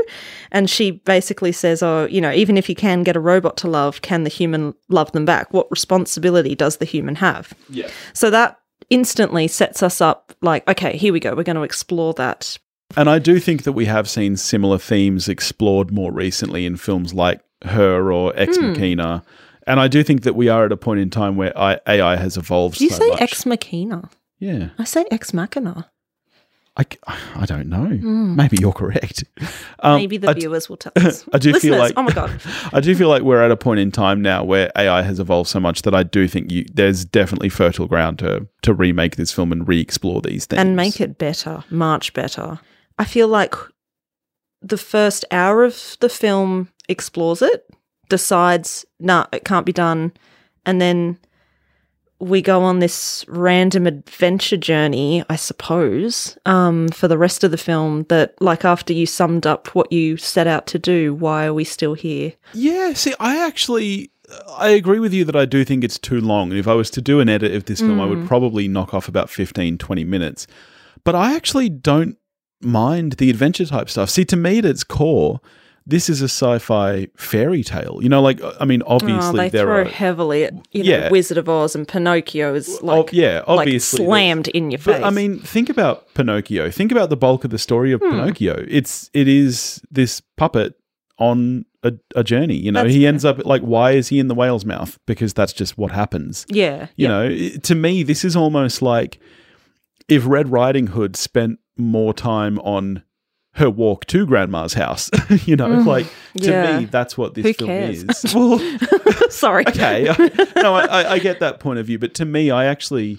and 0.52 0.70
she 0.70 0.92
basically 0.92 1.52
says, 1.52 1.82
"Oh, 1.82 2.06
you 2.06 2.22
know, 2.22 2.32
even 2.32 2.58
if 2.58 2.70
you 2.70 2.76
can 2.76 3.04
get 3.04 3.16
a 3.16 3.20
robot 3.20 3.58
to 3.58 3.68
love, 3.68 4.02
can 4.02 4.24
the 4.24 4.30
human 4.30 4.74
love 4.90 5.12
them 5.14 5.26
back? 5.26 5.54
What 5.54 5.72
responsibility 5.72 6.56
does 6.56 6.78
the 6.78 6.86
human 6.86 7.16
have?" 7.16 7.54
Yeah. 7.70 7.90
So 8.14 8.30
that 8.30 8.60
instantly 8.90 9.48
sets 9.48 9.84
us 9.84 10.02
up 10.02 10.34
like, 10.42 10.68
okay, 10.68 10.98
here 10.98 11.14
we 11.14 11.20
go. 11.20 11.36
We're 11.36 11.44
going 11.44 11.56
to 11.56 11.64
explore 11.64 12.14
that. 12.16 12.58
And 12.98 13.08
I 13.10 13.20
do 13.20 13.40
think 13.40 13.64
that 13.64 13.74
we 13.74 13.86
have 13.86 14.10
seen 14.10 14.36
similar 14.36 14.80
themes 14.80 15.30
explored 15.30 15.92
more 15.92 16.12
recently 16.12 16.66
in 16.66 16.76
films 16.76 17.14
like 17.14 17.42
Her 17.64 18.12
or 18.12 18.34
Ex 18.36 18.58
Hmm. 18.58 18.72
Machina. 18.72 19.24
And 19.70 19.80
I 19.80 19.88
do 19.88 20.04
think 20.04 20.24
that 20.24 20.36
we 20.36 20.50
are 20.50 20.66
at 20.66 20.72
a 20.72 20.78
point 20.78 21.00
in 21.00 21.10
time 21.10 21.36
where 21.38 21.58
I, 21.58 21.80
AI 21.88 22.16
has 22.18 22.36
evolved 22.38 22.80
Do 22.80 22.84
you 22.86 22.90
so 22.90 22.98
say 22.98 23.10
much. 23.10 23.22
ex 23.22 23.46
machina? 23.46 24.10
yeah. 24.40 24.70
I 24.78 24.84
say 24.84 25.06
ex 25.12 25.34
machina. 25.34 25.90
I 26.78 27.46
don't 27.46 27.68
know. 27.68 27.88
Maybe 27.90 28.56
you're 28.62 28.72
correct. 28.72 29.26
Um. 29.80 29.98
Maybe 29.98 30.16
the 30.16 30.30
I 30.30 30.34
d- 30.34 30.40
viewers 30.42 30.70
will 30.70 30.78
tell 30.78 30.94
us. 30.96 31.26
I 31.34 31.38
do 31.38 31.54
feel 31.60 31.78
like 31.78 31.92
oh 31.98 32.04
my 32.04 32.12
god, 32.14 32.42
I 32.74 32.80
do 32.80 32.96
feel 32.96 33.10
like 33.10 33.22
we're 33.22 33.44
at 33.44 33.52
a 33.52 33.58
point 33.58 33.82
in 33.82 33.92
time 33.92 34.22
now 34.22 34.46
where 34.46 34.72
AI 34.78 35.02
has 35.02 35.20
evolved 35.20 35.50
so 35.50 35.60
much 35.60 35.82
that 35.82 35.94
I 35.94 36.04
do 36.04 36.26
think 36.26 36.52
you 36.52 36.64
there's 36.74 37.04
definitely 37.04 37.50
fertile 37.50 37.86
ground 37.88 38.20
to 38.20 38.48
to 38.62 38.74
remake 38.74 39.18
this 39.18 39.30
film 39.32 39.52
and 39.52 39.68
re-explore 39.68 40.22
these 40.22 40.46
things 40.46 40.62
and 40.62 40.78
make 40.78 41.02
it 41.02 41.18
better, 41.18 41.66
much 41.70 42.14
better. 42.14 42.60
I 42.98 43.04
feel 43.04 43.28
like 43.28 43.56
the 44.62 44.78
first 44.78 45.26
hour 45.32 45.66
of 45.66 45.98
the 46.00 46.08
film 46.10 46.70
explores 46.88 47.42
it, 47.42 47.66
decides, 48.10 48.86
nah, 49.00 49.26
it 49.32 49.46
can't 49.46 49.66
be 49.66 49.74
done, 49.74 50.12
and 50.66 50.82
then 50.82 51.18
we 52.22 52.42
go 52.42 52.64
on 52.64 52.80
this 52.80 53.24
random 53.30 53.88
adventure 53.88 54.58
journey, 54.58 55.24
I 55.30 55.38
suppose, 55.38 56.38
um, 56.46 56.90
for 56.90 57.08
the 57.08 57.18
rest 57.18 57.46
of 57.46 57.52
the 57.52 57.58
film. 57.58 58.04
That, 58.10 58.34
like, 58.42 58.66
after 58.66 58.92
you 58.92 59.06
summed 59.06 59.48
up 59.48 59.74
what 59.74 59.90
you 59.92 60.18
set 60.18 60.46
out 60.46 60.68
to 60.68 60.80
do, 60.80 61.14
why 61.14 61.46
are 61.46 61.54
we 61.54 61.64
still 61.64 61.94
here? 61.94 62.34
Yeah, 62.54 62.94
see, 62.94 63.14
I 63.20 63.38
actually 63.46 64.12
I 64.60 64.70
agree 64.70 65.00
with 65.00 65.12
you 65.14 65.26
that 65.26 65.36
I 65.36 65.46
do 65.46 65.66
think 65.66 65.84
it's 65.84 65.98
too 65.98 66.22
long. 66.22 66.52
If 66.52 66.68
I 66.68 66.74
was 66.74 66.92
to 66.92 67.02
do 67.02 67.20
an 67.20 67.30
edit 67.30 67.56
of 67.56 67.66
this 67.66 67.80
film, 67.80 68.00
I 68.00 68.06
Mm. 68.06 68.10
would 68.10 68.28
probably 68.28 68.68
knock 68.68 68.94
off 68.94 69.08
about 69.08 69.30
15 69.30 69.78
20 69.80 70.04
minutes. 70.04 70.46
But 71.04 71.16
I 71.16 71.36
actually 71.36 71.70
don't 71.70 72.16
mind 72.62 73.14
the 73.14 73.30
adventure 73.32 73.66
type 73.66 73.90
stuff. 73.90 74.10
See, 74.10 74.26
to 74.26 74.36
me 74.36 74.60
at 74.60 74.66
its 74.66 74.84
core, 74.84 75.40
this 75.90 76.10
is 76.10 76.22
a 76.22 76.26
sci-fi 76.30 77.08
fairy 77.18 77.64
tale. 77.64 78.00
You 78.02 78.10
know, 78.10 78.22
like 78.22 78.40
I 78.60 78.66
mean, 78.66 78.82
Oh, 78.86 78.96
obviously 78.96 79.38
they 79.38 79.50
there 79.50 79.66
throw 79.66 79.82
are 79.82 79.84
heavily 79.86 80.46
at 80.46 80.54
you 80.72 80.84
know 80.84 80.90
Yeah. 80.90 81.10
Wizard 81.10 81.38
of 81.38 81.50
Oz 81.50 81.76
and 81.76 81.88
Pinocchio 81.88 82.54
is 82.54 82.82
like 82.82 83.06
oh, 83.06 83.10
yeah, 83.12 83.40
like 83.40 83.60
obviously 83.60 83.98
there's- 83.98 84.08
slammed 84.10 84.48
in 84.50 84.72
your 84.72 84.80
face. 84.80 84.96
But 84.98 85.04
I 85.04 85.10
mean, 85.10 85.40
think 85.40 85.70
about 85.70 86.14
Pinocchio. 86.14 86.70
Think 86.72 86.92
about 86.92 87.10
the 87.10 87.18
bulk 87.18 87.44
of 87.44 87.50
the 87.50 87.58
story 87.58 87.90
Hmm. 87.92 87.96
of 87.96 88.12
Pinocchio. 88.12 88.64
It's 88.68 89.10
it 89.14 89.28
is 89.28 89.82
this 89.92 90.22
puppet 90.38 90.76
on 91.18 91.66
a, 91.84 91.94
a 92.16 92.24
journey. 92.24 92.56
You 92.56 92.72
know, 92.72 92.84
That's 92.84 92.94
he 92.94 93.02
fair. 93.02 93.10
ends 93.10 93.26
up 93.26 93.46
like, 93.46 93.62
why 93.62 93.92
is 93.92 94.08
he 94.10 94.20
in 94.20 94.28
the 94.30 94.36
whale's 94.36 94.66
mouth? 94.66 94.98
Because 95.06 95.34
that's 95.34 95.54
just 95.54 95.78
what 95.78 95.92
happens. 95.92 96.46
yeah, 96.50 96.88
You 96.96 97.08
yeah. 97.08 97.08
know, 97.10 97.50
to 97.64 97.76
me, 97.76 98.04
this 98.04 98.24
is 98.24 98.36
almost 98.36 98.82
like 98.82 99.20
if 100.08 100.26
Red 100.26 100.52
Riding 100.52 100.88
Hood 100.88 101.16
spent 101.16 101.60
more 101.78 102.14
time 102.14 102.60
on 102.60 103.04
her 103.60 103.70
walk 103.70 104.06
to 104.08 104.26
Grandma's 104.26 104.74
house. 104.74 105.10
you 105.46 105.56
know, 105.56 105.68
like 105.68 106.06
to 106.06 106.12
Mm. 106.40 106.46
Yeah. 106.48 106.80
me, 106.80 106.86
that's 106.86 107.18
what 107.18 107.34
this 107.36 107.46
Who 107.46 107.54
film 107.54 107.68
cares? 107.70 108.04
is. 108.04 108.34
Well, 108.36 108.60
Sorry. 109.30 109.64
okay. 109.68 110.10
I- 110.10 110.48
no, 110.62 110.74
I, 110.76 111.14
I- 111.14 111.20
get 111.20 111.40
that 111.40 111.60
point 111.60 111.80
of 111.80 111.86
view, 111.86 112.00
but 112.00 112.14
to 112.16 112.26
me, 112.26 112.50
I 112.52 112.66
actually, 112.66 113.18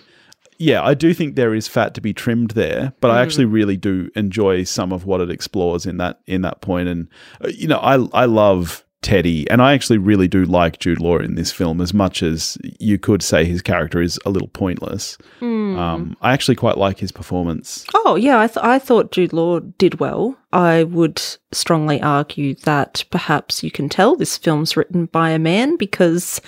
yeah, 0.59 0.82
I 0.82 0.94
do 0.94 1.12
think 1.14 1.37
there 1.37 1.54
is 1.54 1.66
fat 1.68 1.94
to 1.94 2.00
be 2.00 2.12
trimmed 2.12 2.50
there, 2.52 2.92
but 3.00 3.11
I 3.11 3.23
actually 3.23 3.47
really 3.47 3.76
do 3.76 4.11
enjoy 4.16 4.64
some 4.64 4.92
of 4.92 5.04
what 5.06 5.20
it 5.20 5.30
explores 5.30 5.87
in 5.87 5.97
that 5.99 6.20
in 6.26 6.42
that 6.42 6.61
point, 6.61 6.88
and 6.88 7.09
uh, 7.44 7.49
you 7.49 7.66
know, 7.68 7.78
I 7.78 7.94
I 8.12 8.25
love. 8.26 8.85
Teddy, 9.02 9.49
and 9.50 9.62
I 9.62 9.73
actually 9.73 9.99
really 9.99 10.28
do 10.28 10.45
like 10.45 10.78
Jude 10.78 11.00
Law 11.00 11.19
in 11.19 11.35
this 11.35 11.50
film 11.50 11.80
as 11.80 11.95
much 11.95 12.23
as 12.23 12.59
you 12.78 12.99
could 12.99 13.23
say 13.23 13.45
his 13.47 13.62
character 13.62 14.02
is 14.02 14.19
a 14.26 14.30
little 14.30 14.49
pointless. 14.49 15.16
Um, 15.40 16.16
I 16.21 16.33
actually 16.33 16.57
quite 16.57 16.76
like 16.76 16.99
his 16.99 17.11
performance. 17.11 17.87
Oh 17.95 18.16
yeah, 18.16 18.40
I, 18.40 18.47
th- 18.47 18.64
I 18.64 18.78
thought 18.78 19.12
Jude 19.12 19.33
Law 19.33 19.61
did 19.61 20.00
well. 20.00 20.37
I 20.52 20.85
would 20.85 21.23
strongly 21.52 22.02
argue 22.02 22.54
that 22.64 23.04
perhaps 23.11 23.62
you 23.62 23.71
can 23.71 23.88
tell 23.88 24.16
this 24.16 24.37
film's 24.37 24.76
written 24.76 25.07
by 25.07 25.30
a 25.30 25.38
man 25.38 25.76
because 25.76 26.40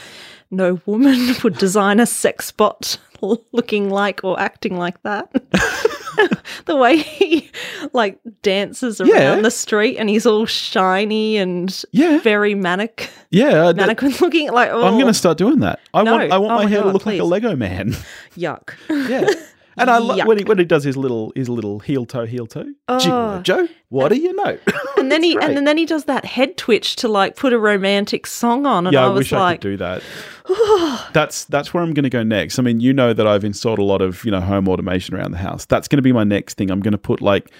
no 0.51 0.81
woman 0.85 1.35
would 1.45 1.57
design 1.57 2.01
a 2.01 2.07
sex 2.07 2.53
bot 2.53 2.99
looking 3.53 3.89
like 3.89 4.21
or 4.25 4.39
acting 4.39 4.77
like 4.77 5.03
that. 5.03 5.31
the 6.67 6.77
way 6.77 6.97
he 6.99 7.51
like 7.93 8.19
dances 8.43 9.01
around 9.01 9.11
Yeah. 9.11 9.41
the 9.41 9.51
street 9.51 9.97
and 9.99 10.09
he's 10.09 10.27
all 10.27 10.47
shiny 10.47 11.37
and 11.37 11.85
Yeah, 11.93 12.19
very 12.21 12.55
manic 12.55 13.11
yeah. 13.31 13.47
Uh, 13.49 13.73
that- 13.73 13.77
mannequin 13.77 14.13
looking 14.21 14.51
like 14.53 14.71
oh 14.71 14.85
I'm 14.85 14.95
going 14.95 15.07
to 15.07 15.15
start 15.15 15.39
doing 15.39 15.61
that. 15.61 15.81
I 15.95 16.03
No. 16.03 16.13
want 16.17 16.33
I 16.33 16.39
want 16.39 16.53
Oh 16.53 16.57
my 16.57 16.67
hair 16.67 16.79
to 16.81 16.85
God, 16.85 16.93
look 16.95 17.07
like 17.07 17.21
a. 17.21 17.25
Lego 17.25 17.57
man. 17.57 17.95
yuck. 18.37 18.75
Yeah. 18.91 19.27
And 19.77 19.91
I 19.91 19.99
love 19.99 20.27
when 20.27 20.39
he 20.39 20.45
when 20.45 20.59
he 20.59 20.65
does 20.65 20.85
his 20.85 20.97
little 20.97 21.33
his 21.35 21.49
little 21.49 21.79
heel 21.79 22.05
toe 22.05 22.27
heel 22.27 22.47
toe. 22.47 22.65
Gigolo 22.89 23.39
Oh. 23.39 23.43
Joe, 23.43 23.69
what 23.89 24.09
do 24.11 24.17
you 24.17 24.33
know? 24.35 24.59
And 24.99 25.11
then 25.13 25.23
he 25.23 25.35
great. 25.35 25.57
and 25.57 25.67
then 25.67 25.79
he 25.79 25.87
does 25.87 26.05
that 26.05 26.25
head 26.25 26.57
twitch 26.57 26.97
to 26.97 27.09
like 27.09 27.37
put 27.37 27.53
a 27.53 27.59
romantic 27.59 28.27
song 28.27 28.67
on, 28.67 28.87
and 28.87 28.95
yeah, 28.95 29.03
I 29.05 29.07
I, 29.07 29.09
was 29.09 29.19
wish 29.19 29.33
I 29.33 29.39
like, 29.41 29.61
could 29.61 29.71
do 29.71 29.77
that. 29.79 30.03
that's 31.13 31.45
that's 31.47 31.73
where 31.73 31.83
I'm 31.83 31.95
going 31.95 32.05
to 32.05 32.11
go 32.11 32.23
next. 32.23 32.59
I 32.59 32.63
mean, 32.63 32.81
you 32.81 32.93
know 32.93 33.13
that 33.13 33.27
I've 33.27 33.45
installed 33.45 33.79
a 33.79 33.85
lot 33.85 34.03
of 34.03 34.25
you 34.25 34.31
know 34.31 34.41
home 34.41 34.69
automation 34.69 35.15
around 35.15 35.31
the 35.33 35.39
house. 35.39 35.65
That's 35.65 35.89
going 35.89 35.99
to 35.99 36.03
be 36.03 36.13
my 36.13 36.25
next 36.25 36.55
thing. 36.59 36.71
I'm 36.71 36.81
going 36.81 36.93
to 36.93 36.99
put 36.99 37.21
like 37.21 37.51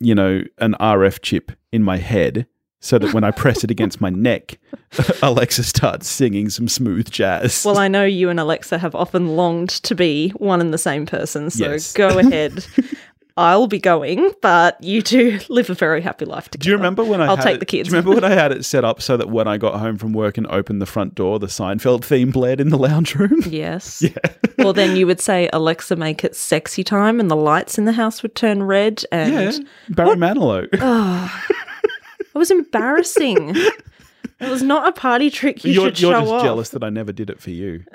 you 0.00 0.14
know 0.14 0.42
an 0.58 0.74
RF 0.80 1.20
chip 1.22 1.52
in 1.72 1.82
my 1.82 1.96
head 1.96 2.46
so 2.80 2.98
that 2.98 3.12
when 3.14 3.24
I 3.24 3.30
press 3.30 3.64
it 3.64 3.70
against 3.70 4.00
my 4.00 4.10
neck, 4.10 4.58
Alexa 5.22 5.64
starts 5.64 6.08
singing 6.08 6.50
some 6.50 6.68
smooth 6.68 7.10
jazz. 7.10 7.64
Well, 7.64 7.78
I 7.78 7.88
know 7.88 8.04
you 8.04 8.28
and 8.30 8.38
Alexa 8.38 8.78
have 8.78 8.94
often 8.94 9.36
longed 9.36 9.70
to 9.70 9.94
be 9.94 10.30
one 10.30 10.60
and 10.60 10.72
the 10.72 10.78
same 10.78 11.06
person, 11.06 11.50
so 11.50 11.70
Yes. 11.72 11.92
go 11.92 12.08
ahead. 12.18 12.64
I'll 13.38 13.66
be 13.66 13.78
going, 13.78 14.32
but 14.40 14.82
you 14.82 15.02
two 15.02 15.40
live 15.50 15.68
a 15.68 15.74
very 15.74 16.00
happy 16.00 16.24
life 16.24 16.48
together. 16.48 16.62
Do 16.64 16.70
you 16.70 16.76
remember 16.76 17.04
when 17.04 17.20
I 17.20 17.26
I'll 17.26 17.36
had 17.36 17.42
take 17.42 17.54
it- 17.56 17.60
the 17.60 17.66
kids. 17.66 17.88
Do 17.90 17.94
you 17.94 18.00
remember 18.00 18.18
when 18.22 18.32
I 18.32 18.34
had 18.34 18.50
it 18.50 18.64
set 18.64 18.82
up 18.82 19.02
so 19.02 19.18
that 19.18 19.28
when 19.28 19.46
I 19.46 19.58
got 19.58 19.78
home 19.78 19.98
from 19.98 20.14
work 20.14 20.38
and 20.38 20.46
opened 20.46 20.80
the 20.80 20.86
front 20.86 21.14
door, 21.14 21.38
the 21.38 21.46
Seinfeld 21.48 22.02
theme 22.02 22.30
blared 22.30 22.60
in 22.62 22.70
the 22.70 22.78
lounge 22.78 23.14
room? 23.14 23.42
Yes. 23.46 24.00
Yeah. 24.00 24.10
well, 24.56 24.72
then 24.72 24.96
you 24.96 25.06
would 25.06 25.20
say, 25.20 25.50
Alexa, 25.52 25.96
make 25.96 26.24
it 26.24 26.34
sexy 26.34 26.82
time, 26.82 27.20
and 27.20 27.30
the 27.30 27.36
lights 27.36 27.76
in 27.76 27.84
the 27.84 27.92
house 27.92 28.22
would 28.22 28.34
turn 28.34 28.62
red. 28.62 29.04
And 29.12 29.32
Yeah, 29.32 29.58
Barry 29.90 30.16
Manilow. 30.16 30.66
Ah. 30.80 31.46
It 32.36 32.38
was 32.38 32.50
embarrassing. 32.50 33.56
it 34.40 34.50
was 34.50 34.62
not 34.62 34.86
a 34.86 34.92
party 34.92 35.30
trick 35.30 35.64
you 35.64 35.72
you're 35.72 35.86
should 35.86 36.00
you're 36.00 36.12
show 36.12 36.20
just 36.20 36.32
off. 36.32 36.42
jealous 36.42 36.68
that 36.70 36.84
I 36.84 36.90
never 36.90 37.12
did 37.12 37.30
it 37.30 37.40
for 37.40 37.50
you. 37.50 37.84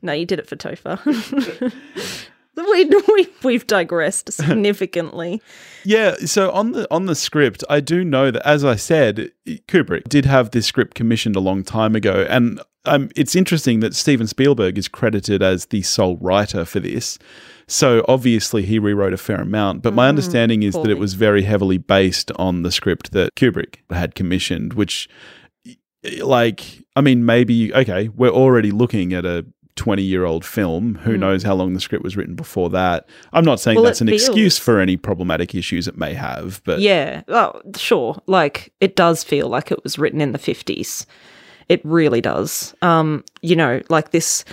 No, 0.00 0.12
you 0.12 0.26
did 0.26 0.38
it 0.38 0.48
for 0.48 0.56
Topher. 0.56 0.98
we, 2.70 2.84
we, 3.08 3.28
we've 3.44 3.66
digressed 3.66 4.32
significantly. 4.32 5.40
Yeah, 5.84 6.16
so 6.24 6.50
on 6.50 6.72
the 6.72 6.92
on 6.92 7.06
the 7.06 7.14
script, 7.14 7.64
I 7.68 7.80
do 7.80 8.04
know 8.04 8.30
that 8.30 8.46
as 8.46 8.64
I 8.64 8.76
said, 8.76 9.30
Kubrick 9.46 10.08
did 10.08 10.24
have 10.24 10.50
this 10.50 10.66
script 10.66 10.94
commissioned 10.94 11.36
a 11.36 11.40
long 11.40 11.62
time 11.62 11.94
ago, 11.94 12.26
and 12.28 12.60
um, 12.84 13.10
it's 13.16 13.36
interesting 13.36 13.80
that 13.80 13.94
Steven 13.94 14.26
Spielberg 14.26 14.78
is 14.78 14.88
credited 14.88 15.42
as 15.42 15.66
the 15.66 15.82
sole 15.82 16.16
writer 16.16 16.64
for 16.64 16.80
this. 16.80 17.18
So 17.66 18.02
obviously 18.08 18.62
he 18.62 18.78
rewrote 18.78 19.12
a 19.12 19.18
fair 19.18 19.42
amount, 19.42 19.82
but 19.82 19.92
my 19.92 20.08
understanding 20.08 20.62
is 20.62 20.72
that 20.74 20.88
it 20.88 20.98
was 20.98 21.12
very 21.12 21.42
heavily 21.42 21.76
based 21.76 22.32
on 22.36 22.62
the 22.62 22.72
script 22.72 23.12
that 23.12 23.34
Kubrick 23.34 23.76
had 23.90 24.14
commissioned, 24.14 24.72
which 24.72 25.06
like 26.22 26.82
I 26.96 27.02
mean 27.02 27.26
maybe 27.26 27.74
okay, 27.74 28.08
we're 28.08 28.30
already 28.30 28.70
looking 28.70 29.12
at 29.12 29.26
a 29.26 29.44
20 29.78 30.02
year 30.02 30.26
old 30.26 30.44
film. 30.44 30.96
Who 30.96 31.16
knows 31.16 31.42
how 31.42 31.54
long 31.54 31.72
the 31.72 31.80
script 31.80 32.04
was 32.04 32.16
written 32.16 32.34
before 32.34 32.68
that? 32.70 33.08
I'm 33.32 33.44
not 33.44 33.60
saying 33.60 33.76
Well, 33.76 33.84
that's 33.84 34.00
an 34.00 34.08
excuse 34.08 34.58
for 34.58 34.80
any 34.80 34.96
problematic 34.96 35.54
issues 35.54 35.88
it 35.88 35.96
may 35.96 36.12
have, 36.12 36.60
but 36.64 36.80
Yeah, 36.80 37.22
well, 37.28 37.62
sure. 37.76 38.20
Like 38.26 38.72
it 38.80 38.96
does 38.96 39.24
feel 39.24 39.48
like 39.48 39.70
it 39.70 39.82
was 39.84 39.98
written 39.98 40.20
in 40.20 40.32
the 40.32 40.38
fifties. 40.38 41.06
It 41.68 41.80
really 41.84 42.20
does. 42.20 42.74
Um, 42.82 43.24
you 43.40 43.56
know, 43.56 43.80
like 43.88 44.10
this 44.10 44.44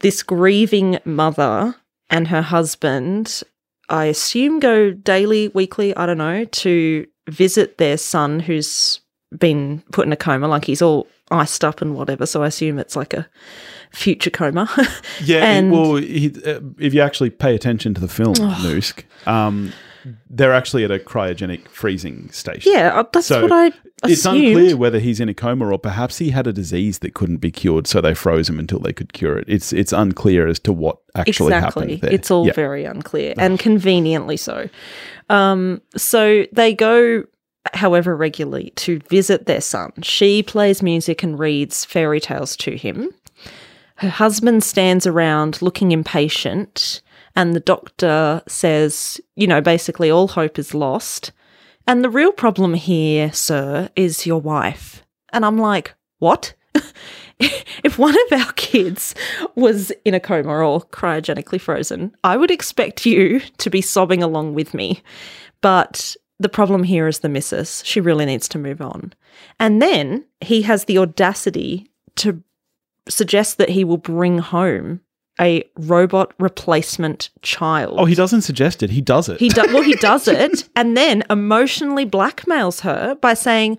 this 0.00 0.22
grieving 0.22 0.98
mother 1.04 1.74
and 2.10 2.28
her 2.28 2.42
husband, 2.42 3.42
I 3.88 4.04
assume 4.06 4.60
go 4.60 4.90
daily, 4.90 5.48
weekly, 5.48 5.96
I 5.96 6.06
don't 6.06 6.18
know, 6.18 6.44
to 6.44 7.06
visit 7.28 7.78
their 7.78 7.96
son 7.96 8.40
who's 8.40 9.00
been 9.38 9.82
put 9.92 10.06
in 10.06 10.12
a 10.12 10.16
coma, 10.16 10.48
like 10.48 10.64
he's 10.64 10.82
all 10.82 11.06
iced 11.30 11.64
up 11.64 11.80
and 11.80 11.94
whatever. 11.94 12.26
So 12.26 12.42
I 12.42 12.48
assume 12.48 12.78
it's 12.78 12.96
like 12.96 13.14
a 13.14 13.28
future 13.92 14.30
coma. 14.30 14.68
Yeah, 15.24 15.44
And- 15.44 15.70
well, 15.72 15.96
he, 15.96 16.32
uh, 16.46 16.60
if 16.78 16.94
you 16.94 17.00
actually 17.00 17.30
pay 17.30 17.54
attention 17.54 17.94
to 17.94 18.00
the 18.00 18.08
film, 18.08 18.34
Noosk, 18.34 19.04
um, 19.26 19.72
they're 20.30 20.54
actually 20.54 20.82
at 20.84 20.90
a 20.90 20.98
cryogenic 20.98 21.68
freezing 21.68 22.30
station. 22.30 22.72
yeah, 22.72 22.98
uh, 22.98 23.04
that's 23.12 23.26
So 23.26 23.42
what 23.42 23.52
I 23.52 23.72
It's 24.08 24.24
unclear 24.24 24.74
whether 24.76 24.98
he's 24.98 25.20
in 25.20 25.28
a 25.28 25.34
coma 25.34 25.66
or 25.70 25.78
perhaps 25.78 26.16
he 26.16 26.30
had 26.30 26.46
a 26.46 26.54
disease 26.54 27.00
that 27.00 27.12
couldn't 27.12 27.36
be 27.38 27.50
cured, 27.50 27.86
so 27.86 28.00
they 28.00 28.14
froze 28.14 28.48
him 28.48 28.58
until 28.58 28.78
they 28.78 28.94
could 28.94 29.12
cure 29.12 29.36
it. 29.36 29.44
It's 29.46 29.74
it's 29.74 29.92
unclear 29.92 30.46
as 30.48 30.58
to 30.60 30.72
what 30.72 30.96
actually 31.14 31.52
exactly. 31.54 31.82
happened 31.82 32.00
there. 32.02 32.12
It's 32.14 32.30
all 32.30 32.50
very 32.52 32.86
unclear 32.86 33.34
and 33.36 33.58
conveniently 33.58 34.38
so. 34.38 34.70
Um, 35.28 35.82
so 35.98 36.46
they 36.50 36.72
go, 36.74 37.24
however, 37.74 38.16
regularly 38.16 38.70
to 38.76 39.00
visit 39.10 39.44
their 39.44 39.60
son. 39.60 39.92
She 40.02 40.42
plays 40.42 40.82
music 40.82 41.22
and 41.22 41.38
reads 41.38 41.84
fairy 41.84 42.20
tales 42.20 42.56
to 42.56 42.76
him. 42.76 43.10
Her 44.00 44.08
husband 44.08 44.64
stands 44.64 45.06
around 45.06 45.60
looking 45.60 45.92
impatient, 45.92 47.02
and 47.36 47.54
the 47.54 47.60
doctor 47.60 48.42
says, 48.48 49.20
you 49.36 49.46
know, 49.46 49.60
basically 49.60 50.10
all 50.10 50.28
hope 50.28 50.58
is 50.58 50.72
lost. 50.72 51.32
And 51.86 52.02
the 52.02 52.08
real 52.08 52.32
problem 52.32 52.72
here, 52.72 53.30
sir, 53.30 53.90
is 53.96 54.24
your 54.24 54.40
wife. 54.40 55.04
And 55.34 55.44
I'm 55.44 55.58
like, 55.58 55.92
what? 56.18 56.54
if 57.38 57.98
one 57.98 58.16
of 58.26 58.40
our 58.40 58.52
kids 58.52 59.14
was 59.54 59.90
in 60.06 60.14
a 60.14 60.20
coma 60.20 60.48
or 60.48 60.80
cryogenically 60.80 61.60
frozen, 61.60 62.16
I 62.24 62.38
would 62.38 62.50
expect 62.50 63.04
you 63.04 63.40
to 63.58 63.68
be 63.68 63.82
sobbing 63.82 64.22
along 64.22 64.54
with 64.54 64.72
me. 64.72 65.02
But 65.60 66.16
the 66.38 66.48
problem 66.48 66.84
here 66.84 67.06
is 67.06 67.18
the 67.18 67.28
missus. 67.28 67.82
She 67.84 68.00
really 68.00 68.24
needs 68.24 68.48
to 68.48 68.58
move 68.58 68.80
on. 68.80 69.12
And 69.58 69.82
then 69.82 70.24
he 70.40 70.62
has 70.62 70.86
the 70.86 70.96
audacity 70.96 71.90
to 72.16 72.42
suggest 73.08 73.58
that 73.58 73.70
he 73.70 73.84
will 73.84 73.96
bring 73.96 74.38
home 74.38 75.00
a 75.40 75.64
robot 75.76 76.34
replacement 76.38 77.30
child. 77.42 77.96
Oh, 77.98 78.04
he 78.04 78.14
doesn't 78.14 78.42
suggest 78.42 78.82
it. 78.82 78.90
He 78.90 79.00
does 79.00 79.28
it. 79.28 79.40
He 79.40 79.48
do- 79.48 79.64
well, 79.72 79.82
he 79.82 79.94
does 79.94 80.28
it, 80.28 80.68
and 80.76 80.96
then 80.96 81.22
emotionally 81.30 82.04
blackmails 82.04 82.80
her 82.82 83.14
by 83.14 83.34
saying, 83.34 83.78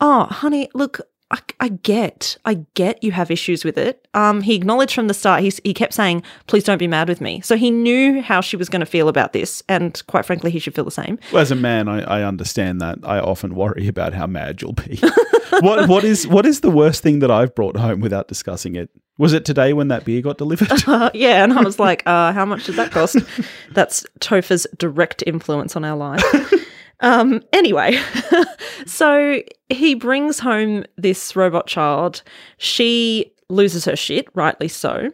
"Oh, 0.00 0.24
honey, 0.24 0.68
look, 0.74 1.00
I, 1.30 1.38
I 1.60 1.68
get, 1.68 2.38
I 2.44 2.64
get 2.74 3.02
you 3.02 3.12
have 3.12 3.30
issues 3.30 3.64
with 3.64 3.76
it." 3.76 4.08
Um, 4.14 4.40
he 4.40 4.54
acknowledged 4.54 4.94
from 4.94 5.08
the 5.08 5.14
start. 5.14 5.42
He 5.42 5.52
he 5.64 5.74
kept 5.74 5.94
saying, 5.94 6.22
"Please 6.46 6.64
don't 6.64 6.78
be 6.78 6.86
mad 6.86 7.08
with 7.08 7.20
me." 7.20 7.40
So 7.42 7.56
he 7.56 7.70
knew 7.70 8.22
how 8.22 8.40
she 8.40 8.56
was 8.56 8.68
going 8.68 8.80
to 8.80 8.86
feel 8.86 9.08
about 9.08 9.32
this, 9.32 9.62
and 9.68 10.02
quite 10.06 10.24
frankly, 10.24 10.50
he 10.50 10.58
should 10.58 10.74
feel 10.74 10.84
the 10.84 10.90
same. 10.90 11.18
Well, 11.32 11.42
As 11.42 11.50
a 11.50 11.56
man, 11.56 11.88
I, 11.88 12.20
I 12.20 12.22
understand 12.22 12.80
that. 12.80 12.98
I 13.02 13.18
often 13.18 13.54
worry 13.54 13.88
about 13.88 14.14
how 14.14 14.26
mad 14.26 14.62
you'll 14.62 14.72
be. 14.72 15.00
what 15.60 15.88
what 15.88 16.04
is 16.04 16.26
what 16.26 16.46
is 16.46 16.60
the 16.60 16.70
worst 16.70 17.02
thing 17.02 17.18
that 17.18 17.30
I've 17.30 17.54
brought 17.54 17.76
home 17.76 18.00
without 18.00 18.28
discussing 18.28 18.76
it? 18.76 18.90
Was 19.18 19.32
it 19.32 19.44
today 19.44 19.72
when 19.72 19.88
that 19.88 20.04
beer 20.04 20.22
got 20.22 20.38
delivered? 20.38 20.70
Uh, 20.86 21.10
yeah, 21.14 21.42
and 21.42 21.52
I 21.52 21.62
was 21.62 21.78
like, 21.78 22.02
uh, 22.06 22.32
"How 22.32 22.44
much 22.44 22.64
did 22.64 22.76
that 22.76 22.92
cost?" 22.92 23.16
That's 23.72 24.06
Topher's 24.20 24.66
direct 24.78 25.24
influence 25.26 25.76
on 25.76 25.84
our 25.84 25.96
life. 25.96 26.22
Um, 27.00 27.42
anyway, 27.52 28.00
so 28.86 29.42
he 29.68 29.94
brings 29.94 30.40
home 30.40 30.84
this 30.96 31.36
robot 31.36 31.66
child. 31.66 32.22
She 32.56 33.32
loses 33.48 33.84
her 33.84 33.96
shit, 33.96 34.26
rightly 34.34 34.68
so. 34.68 35.10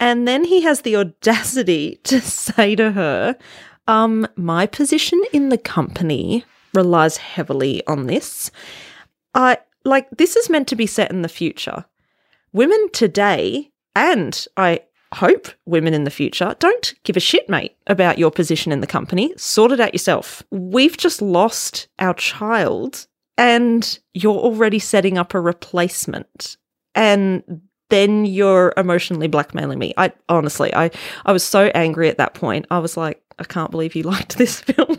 And 0.00 0.26
then 0.26 0.44
he 0.44 0.62
has 0.62 0.80
the 0.80 0.96
audacity 0.96 2.00
to 2.04 2.20
say 2.20 2.74
to 2.76 2.92
her, 2.92 3.36
um, 3.86 4.26
my 4.36 4.66
position 4.66 5.22
in 5.32 5.50
the 5.50 5.58
company 5.58 6.44
relies 6.72 7.18
heavily 7.18 7.86
on 7.86 8.06
this. 8.06 8.50
I 9.34 9.58
like 9.84 10.08
this 10.10 10.36
is 10.36 10.48
meant 10.48 10.68
to 10.68 10.76
be 10.76 10.86
set 10.86 11.10
in 11.10 11.22
the 11.22 11.28
future. 11.28 11.84
Women 12.52 12.88
today, 12.92 13.70
and 13.94 14.46
I 14.56 14.80
hope 15.14 15.48
women 15.66 15.94
in 15.94 16.04
the 16.04 16.10
future, 16.10 16.54
don't 16.58 16.94
give 17.04 17.16
a 17.16 17.20
shit, 17.20 17.48
mate, 17.48 17.76
about 17.86 18.18
your 18.18 18.30
position 18.30 18.72
in 18.72 18.80
the 18.80 18.86
company. 18.86 19.32
Sort 19.36 19.72
it 19.72 19.80
out 19.80 19.94
yourself. 19.94 20.42
We've 20.50 20.96
just 20.96 21.22
lost 21.22 21.88
our 21.98 22.14
child, 22.14 23.06
and 23.38 23.98
you're 24.12 24.34
already 24.34 24.78
setting 24.78 25.16
up 25.18 25.34
a 25.34 25.40
replacement. 25.40 26.56
And 26.94 27.42
then 27.90 28.24
you're 28.24 28.72
emotionally 28.76 29.28
blackmailing 29.28 29.78
me. 29.78 29.94
I 29.96 30.12
honestly, 30.28 30.74
I, 30.74 30.90
I 31.26 31.32
was 31.32 31.44
so 31.44 31.66
angry 31.74 32.08
at 32.08 32.18
that 32.18 32.34
point. 32.34 32.66
I 32.70 32.78
was 32.78 32.96
like, 32.96 33.22
I 33.38 33.44
can't 33.44 33.70
believe 33.70 33.94
you 33.94 34.02
liked 34.14 34.38
this 34.38 34.60
film. 34.60 34.96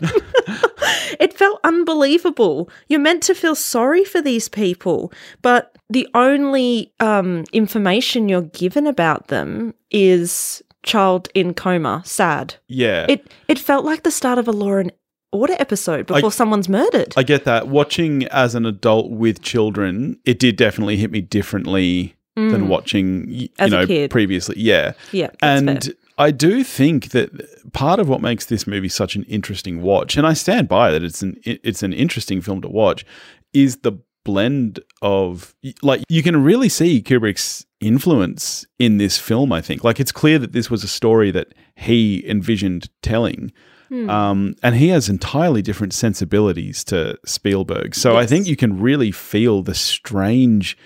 it 1.20 1.32
felt 1.32 1.60
unbelievable. 1.64 2.70
You're 2.88 3.00
meant 3.00 3.22
to 3.24 3.34
feel 3.34 3.54
sorry 3.54 4.04
for 4.04 4.20
these 4.20 4.48
people, 4.48 5.12
but 5.42 5.76
the 5.88 6.08
only 6.14 6.92
um, 7.00 7.44
information 7.52 8.28
you're 8.28 8.42
given 8.42 8.86
about 8.86 9.28
them 9.28 9.74
is 9.90 10.62
child 10.82 11.28
in 11.34 11.54
coma, 11.54 12.02
sad. 12.04 12.54
yeah. 12.68 13.06
It 13.08 13.30
it 13.48 13.58
felt 13.58 13.84
like 13.84 14.02
the 14.02 14.10
start 14.10 14.38
of 14.38 14.46
a 14.48 14.52
Law 14.52 14.76
and 14.76 14.92
Order 15.32 15.54
episode 15.58 16.06
before 16.06 16.32
someone's 16.32 16.68
murdered. 16.68 17.12
I 17.16 17.22
get 17.22 17.44
that. 17.44 17.66
Watching 17.68 18.24
as 18.28 18.54
an 18.54 18.64
adult 18.64 19.10
with 19.10 19.42
children, 19.42 20.18
it 20.24 20.38
did 20.38 20.56
definitely 20.56 20.96
hit 20.96 21.10
me 21.10 21.20
differently 21.20 22.14
than 22.36 22.68
watching, 22.68 23.28
you 23.28 23.48
Mm. 23.48 23.52
As 23.58 23.72
a 23.72 23.76
know, 23.76 23.86
kid. 23.86 24.10
previously. 24.10 24.54
Yeah. 24.58 24.92
yeah, 25.12 25.30
and 25.42 25.84
fair. 25.84 25.94
I 26.18 26.30
do 26.30 26.64
think 26.64 27.10
that 27.10 27.30
part 27.72 28.00
of 28.00 28.08
what 28.08 28.22
makes 28.22 28.46
this 28.46 28.66
movie 28.66 28.88
such 28.88 29.16
an 29.16 29.24
interesting 29.24 29.82
watch, 29.82 30.16
and 30.16 30.26
I 30.26 30.32
stand 30.32 30.68
by 30.68 30.90
that 30.90 31.02
it's 31.02 31.22
an 31.22 31.38
it's 31.44 31.82
an 31.82 31.92
interesting 31.92 32.40
film 32.40 32.62
to 32.62 32.68
watch, 32.68 33.04
is 33.52 33.78
the 33.78 33.92
blend 34.24 34.80
of 35.02 35.54
like 35.82 36.02
you 36.08 36.22
can 36.22 36.42
really 36.42 36.68
see 36.68 37.00
Kubrick's 37.00 37.64
influence 37.80 38.66
in 38.78 38.96
this 38.96 39.18
film. 39.18 39.52
I 39.52 39.60
think 39.60 39.84
like 39.84 40.00
it's 40.00 40.12
clear 40.12 40.38
that 40.38 40.52
this 40.52 40.70
was 40.70 40.82
a 40.82 40.88
story 40.88 41.30
that 41.30 41.54
he 41.76 42.28
envisioned 42.28 42.88
telling. 43.02 43.52
Hmm. 43.88 44.10
Um, 44.10 44.54
and 44.64 44.74
he 44.74 44.88
has 44.88 45.08
entirely 45.08 45.62
different 45.62 45.92
sensibilities 45.92 46.82
to 46.84 47.16
Spielberg. 47.24 47.94
So 47.94 48.16
I 48.16 48.26
think 48.26 48.48
you 48.48 48.56
can 48.56 48.80
really 48.80 49.12
feel 49.12 49.62
the 49.62 49.76
strange 49.76 50.76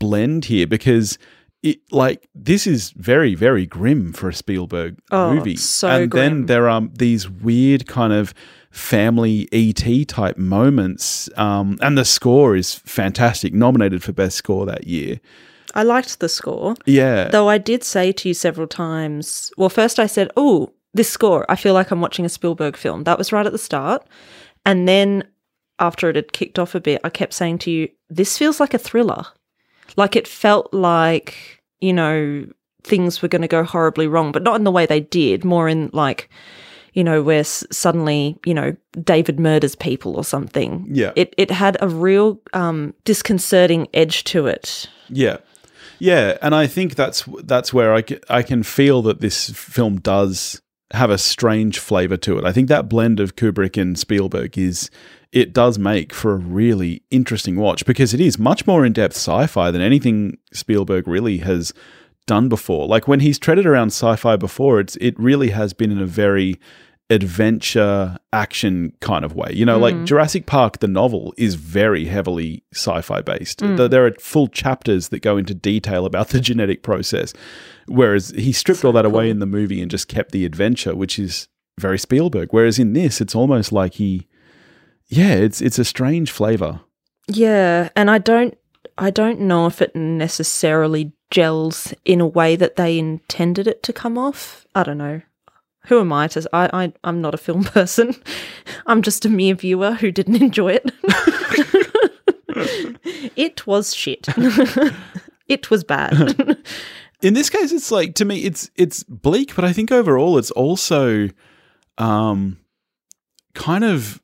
blend 0.00 0.46
here 0.46 0.66
because 0.66 1.18
it 1.62 1.78
like 1.92 2.28
this 2.34 2.66
is 2.66 2.90
very 2.92 3.34
very 3.34 3.66
grim 3.66 4.12
for 4.12 4.28
a 4.28 4.34
Spielberg 4.34 4.98
Oh, 5.10 5.34
movie. 5.34 5.56
so 5.56 5.88
and 5.88 6.10
then 6.12 6.46
there 6.46 6.68
are 6.68 6.82
these 6.92 7.28
weird 7.30 7.86
kind 7.86 8.12
of 8.12 8.34
family 8.70 9.48
ET 9.52 10.08
type 10.08 10.38
moments 10.38 11.28
um, 11.36 11.78
and 11.82 11.96
the 11.98 12.04
score 12.04 12.56
is 12.56 12.74
fantastic 12.74 13.52
nominated 13.54 14.02
for 14.02 14.12
best 14.12 14.36
score 14.36 14.64
that 14.66 14.86
year. 14.86 15.20
I 15.74 15.82
liked 15.84 16.20
the 16.20 16.28
score. 16.28 16.74
Yeah. 16.86 17.28
Though 17.28 17.48
I 17.48 17.58
did 17.58 17.82
say 17.84 18.12
to 18.12 18.28
you 18.28 18.34
several 18.34 18.66
times, 18.66 19.50
well, 19.56 19.68
first 19.70 19.98
I 19.98 20.06
said, 20.06 20.30
oh, 20.36 20.72
this 20.92 21.08
score, 21.08 21.46
I 21.50 21.56
feel 21.56 21.72
like 21.72 21.90
I'm 21.90 22.00
watching 22.02 22.26
a 22.26 22.28
Spielberg 22.28 22.76
film. 22.76 23.04
That 23.04 23.16
was 23.16 23.32
right 23.32 23.46
at 23.46 23.52
the 23.52 23.58
start. 23.58 24.06
And 24.66 24.86
then 24.86 25.24
after 25.78 26.10
it 26.10 26.16
had 26.16 26.32
kicked 26.34 26.58
off 26.58 26.74
a 26.74 26.80
bit, 26.80 27.00
I 27.04 27.08
kept 27.10 27.32
saying 27.32 27.58
to 27.60 27.70
you, 27.70 27.88
this 28.10 28.36
feels 28.36 28.60
like 28.60 28.74
a 28.74 28.78
thriller. 28.78 29.24
Like 29.96 30.16
it 30.16 30.26
felt 30.28 30.72
like, 30.72 31.62
you 31.80 31.92
know, 31.92 32.46
things 32.84 33.22
were 33.22 33.28
going 33.28 33.42
to 33.42 33.48
go 33.48 33.62
horribly 33.64 34.06
wrong, 34.06 34.32
but 34.32 34.42
not 34.42 34.56
in 34.56 34.64
the 34.64 34.70
way 34.70 34.86
they 34.86 35.00
did, 35.00 35.44
more 35.44 35.68
in 35.68 35.90
like, 35.92 36.28
you 36.94 37.04
know, 37.04 37.22
where 37.22 37.40
s- 37.40 37.64
suddenly, 37.70 38.38
you 38.44 38.54
know, 38.54 38.76
David 39.02 39.38
murders 39.38 39.74
people 39.74 40.16
or 40.16 40.24
something. 40.24 40.86
Yeah. 40.90 41.12
It, 41.16 41.34
it 41.38 41.50
had 41.50 41.76
a 41.80 41.88
real 41.88 42.40
um, 42.52 42.94
disconcerting 43.04 43.88
edge 43.94 44.24
to 44.24 44.46
it. 44.46 44.88
Yeah. 45.08 45.38
Yeah, 45.98 46.36
and 46.42 46.52
I 46.52 46.66
think 46.66 46.96
that's 46.96 47.22
that's 47.44 47.72
where 47.72 47.94
I, 47.94 48.02
I 48.28 48.42
can 48.42 48.64
feel 48.64 49.02
that 49.02 49.20
this 49.20 49.50
film 49.50 50.00
does 50.00 50.60
have 50.92 51.10
a 51.10 51.18
strange 51.18 51.78
flavor 51.78 52.16
to 52.18 52.38
it. 52.38 52.44
I 52.44 52.52
think 52.52 52.68
that 52.68 52.88
blend 52.88 53.20
of 53.20 53.36
Kubrick 53.36 53.80
and 53.80 53.98
Spielberg 53.98 54.58
is 54.58 54.90
it 55.32 55.52
does 55.54 55.78
make 55.78 56.12
for 56.12 56.32
a 56.32 56.36
really 56.36 57.02
interesting 57.10 57.56
watch 57.56 57.86
because 57.86 58.12
it 58.12 58.20
is 58.20 58.38
much 58.38 58.66
more 58.66 58.84
in-depth 58.84 59.16
sci-fi 59.16 59.70
than 59.70 59.80
anything 59.80 60.36
Spielberg 60.52 61.08
really 61.08 61.38
has 61.38 61.72
done 62.26 62.48
before. 62.48 62.86
Like 62.86 63.08
when 63.08 63.20
he's 63.20 63.38
treaded 63.38 63.66
around 63.66 63.88
sci-fi 63.88 64.36
before, 64.36 64.80
it's 64.80 64.96
it 64.96 65.18
really 65.18 65.48
has 65.48 65.72
been 65.72 65.90
in 65.90 65.98
a 65.98 66.06
very 66.06 66.60
adventure 67.10 68.18
action 68.32 68.92
kind 69.00 69.24
of 69.24 69.34
way. 69.34 69.50
You 69.52 69.66
know, 69.66 69.78
like 69.78 69.94
mm. 69.94 70.06
Jurassic 70.06 70.46
Park, 70.46 70.78
the 70.78 70.88
novel, 70.88 71.34
is 71.36 71.54
very 71.54 72.06
heavily 72.06 72.64
sci 72.72 73.00
fi 73.02 73.20
based. 73.20 73.60
Mm. 73.60 73.76
Th- 73.76 73.90
There 73.90 74.06
are 74.06 74.12
full 74.18 74.48
chapters 74.48 75.08
that 75.08 75.20
go 75.20 75.36
into 75.36 75.54
detail 75.54 76.06
about 76.06 76.28
the 76.28 76.40
genetic 76.48 76.82
process. 76.82 77.32
Whereas 77.86 78.30
he 78.30 78.52
stripped 78.52 78.84
all 78.84 78.92
that 78.92 79.04
away 79.04 79.28
in 79.28 79.40
the 79.40 79.46
movie 79.46 79.82
and 79.82 79.90
just 79.90 80.08
kept 80.08 80.32
the 80.32 80.44
adventure, 80.44 80.94
which 80.94 81.18
is 81.18 81.48
very 81.78 81.98
Spielberg. 81.98 82.48
Whereas 82.52 82.78
in 82.78 82.92
this, 82.92 83.20
it's 83.20 83.34
almost 83.34 83.72
like 83.72 83.94
he, 83.94 84.28
yeah, 85.08 85.34
it's 85.34 85.60
it's 85.60 85.78
a 85.78 85.84
strange 85.84 86.30
flavor. 86.30 86.80
Yeah, 87.28 87.90
and 87.96 88.10
I 88.10 88.18
don't 88.18 88.56
I 88.98 89.10
don't 89.10 89.40
know 89.40 89.66
if 89.66 89.82
it 89.82 89.94
necessarily 89.94 91.12
gels 91.30 91.94
in 92.04 92.20
a 92.20 92.26
way 92.26 92.56
that 92.56 92.76
they 92.76 92.98
intended 92.98 93.66
it 93.66 93.82
to 93.84 93.92
come 93.92 94.18
off. 94.18 94.66
I 94.74 94.82
don't 94.82 94.98
know. 94.98 95.22
Who 95.86 96.00
am 96.00 96.12
I 96.12 96.28
to 96.28 96.48
I, 96.52 96.84
I 96.84 96.92
I'm 97.04 97.20
not 97.20 97.34
a 97.34 97.38
film 97.38 97.64
person. 97.64 98.14
I'm 98.86 99.02
just 99.02 99.24
a 99.24 99.28
mere 99.28 99.54
viewer 99.54 99.94
who 99.94 100.10
didn't 100.12 100.40
enjoy 100.42 100.78
it. 100.82 100.92
it 103.36 103.66
was 103.66 103.94
shit. 103.94 104.26
it 105.48 105.70
was 105.70 105.84
bad. 105.84 106.56
in 107.22 107.34
this 107.34 107.50
case 107.50 107.72
it's 107.72 107.90
like 107.90 108.14
to 108.14 108.24
me 108.24 108.40
it's 108.40 108.70
it's 108.76 109.02
bleak 109.04 109.54
but 109.54 109.64
i 109.64 109.72
think 109.72 109.92
overall 109.92 110.38
it's 110.38 110.50
also 110.52 111.28
um 111.98 112.58
kind 113.54 113.84
of 113.84 114.20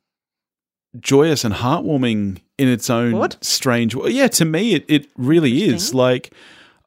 joyous 0.99 1.43
and 1.45 1.53
heartwarming 1.55 2.39
in 2.57 2.67
its 2.67 2.89
own 2.89 3.13
What? 3.13 3.37
strange 3.41 3.95
way 3.95 4.09
yeah 4.11 4.27
to 4.29 4.45
me 4.45 4.73
it, 4.73 4.85
it 4.89 5.07
really 5.17 5.63
is 5.63 5.93
like 5.93 6.33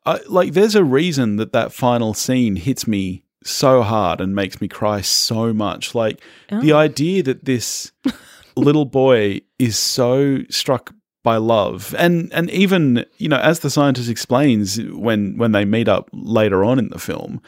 I, 0.04 0.20
like 0.28 0.52
there's 0.52 0.74
a 0.74 0.84
reason 0.84 1.36
that 1.36 1.52
that 1.52 1.72
final 1.72 2.12
scene 2.14 2.56
hits 2.56 2.86
me 2.86 3.24
so 3.44 3.82
hard 3.82 4.20
and 4.20 4.34
makes 4.34 4.60
me 4.60 4.68
cry 4.68 5.00
so 5.00 5.52
much 5.52 5.94
like 5.94 6.20
the 6.62 6.72
Oh. 6.72 6.76
idea 6.78 7.22
that 7.22 7.44
this 7.44 7.92
little 8.56 8.84
boy 8.84 9.40
is 9.58 9.76
so 9.78 10.38
struck 10.50 10.92
by 11.24 11.36
love 11.36 11.94
and 11.98 12.32
and 12.32 12.50
even 12.50 13.04
you 13.18 13.28
know 13.28 13.38
as 13.38 13.60
the 13.60 13.70
scientist 13.70 14.08
explains 14.10 14.80
when 14.82 15.36
when 15.38 15.52
they 15.52 15.64
meet 15.64 15.88
up 15.88 16.10
later 16.12 16.64
on 16.64 16.78
in 16.80 16.88
the 16.88 16.98
film 16.98 17.40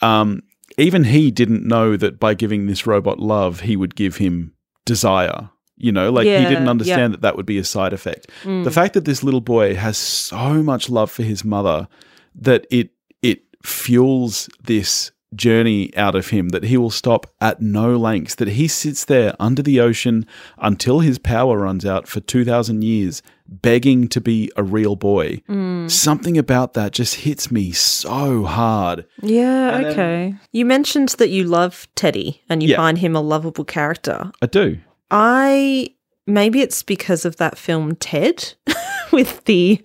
um 0.00 0.40
even 0.78 1.02
he 1.04 1.30
didn't 1.30 1.66
know 1.66 1.96
that 1.96 2.20
by 2.20 2.34
giving 2.34 2.66
this 2.66 2.86
robot 2.86 3.18
love 3.18 3.60
he 3.60 3.76
would 3.76 3.96
give 3.96 4.16
him 4.16 4.52
desire 4.84 5.50
you 5.76 5.90
know 5.90 6.10
like 6.10 6.24
he 6.24 6.30
didn't 6.30 6.64
yeah. 6.64 6.70
understand 6.70 7.12
that 7.12 7.20
that 7.20 7.36
would 7.36 7.46
be 7.46 7.58
a 7.58 7.64
side 7.64 7.92
effect 7.92 8.28
Mm. 8.44 8.62
the 8.64 8.70
fact 8.70 8.94
that 8.94 9.04
this 9.04 9.22
little 9.24 9.40
boy 9.40 9.74
has 9.74 9.96
so 9.98 10.62
much 10.62 10.88
love 10.88 11.10
for 11.10 11.24
his 11.24 11.44
mother 11.44 11.88
that 12.34 12.64
it 12.70 12.90
it 13.22 13.42
fuels 13.64 14.48
this 14.62 15.10
journey 15.34 15.94
out 15.96 16.14
of 16.14 16.28
him 16.30 16.48
that 16.48 16.64
he 16.64 16.76
will 16.76 16.90
stop 16.90 17.26
at 17.40 17.60
no 17.60 17.96
lengths 17.96 18.34
that 18.34 18.48
he 18.48 18.66
sits 18.66 19.04
there 19.04 19.34
under 19.38 19.62
the 19.62 19.78
ocean 19.80 20.26
until 20.58 21.00
his 21.00 21.18
power 21.18 21.58
runs 21.58 21.84
out 21.86 22.08
for 22.08 22.18
2000 22.20 22.82
years 22.82 23.22
begging 23.46 24.08
to 24.08 24.20
be 24.20 24.50
a 24.56 24.62
real 24.62 24.96
boy 24.96 25.40
Mm. 25.48 25.90
something 25.90 26.36
about 26.38 26.74
that 26.74 26.92
just 26.92 27.14
hits 27.16 27.50
me 27.50 27.72
so 27.72 28.44
hard 28.44 29.04
Yeah, 29.22 29.76
And 29.76 29.84
then- 29.84 29.92
okay. 29.92 30.34
you 30.52 30.64
mentioned 30.64 31.10
that 31.18 31.30
you 31.30 31.44
love 31.44 31.86
Teddy 31.94 32.42
and 32.48 32.62
you 32.62 32.70
Yeah. 32.70 32.76
find 32.76 32.98
him 32.98 33.14
a 33.16 33.20
lovable 33.20 33.64
character. 33.64 34.30
i 34.42 34.46
do 34.46 34.78
I 35.12 35.88
maybe 36.26 36.60
it's 36.60 36.82
because 36.84 37.24
of 37.24 37.36
that 37.36 37.58
film 37.58 37.96
Ted 37.96 38.54
with 39.12 39.44
the 39.46 39.80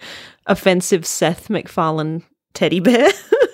offensive 0.48 1.06
Seth 1.06 1.50
MacFarlane 1.50 2.24
teddy 2.54 2.80
bear 2.80 3.10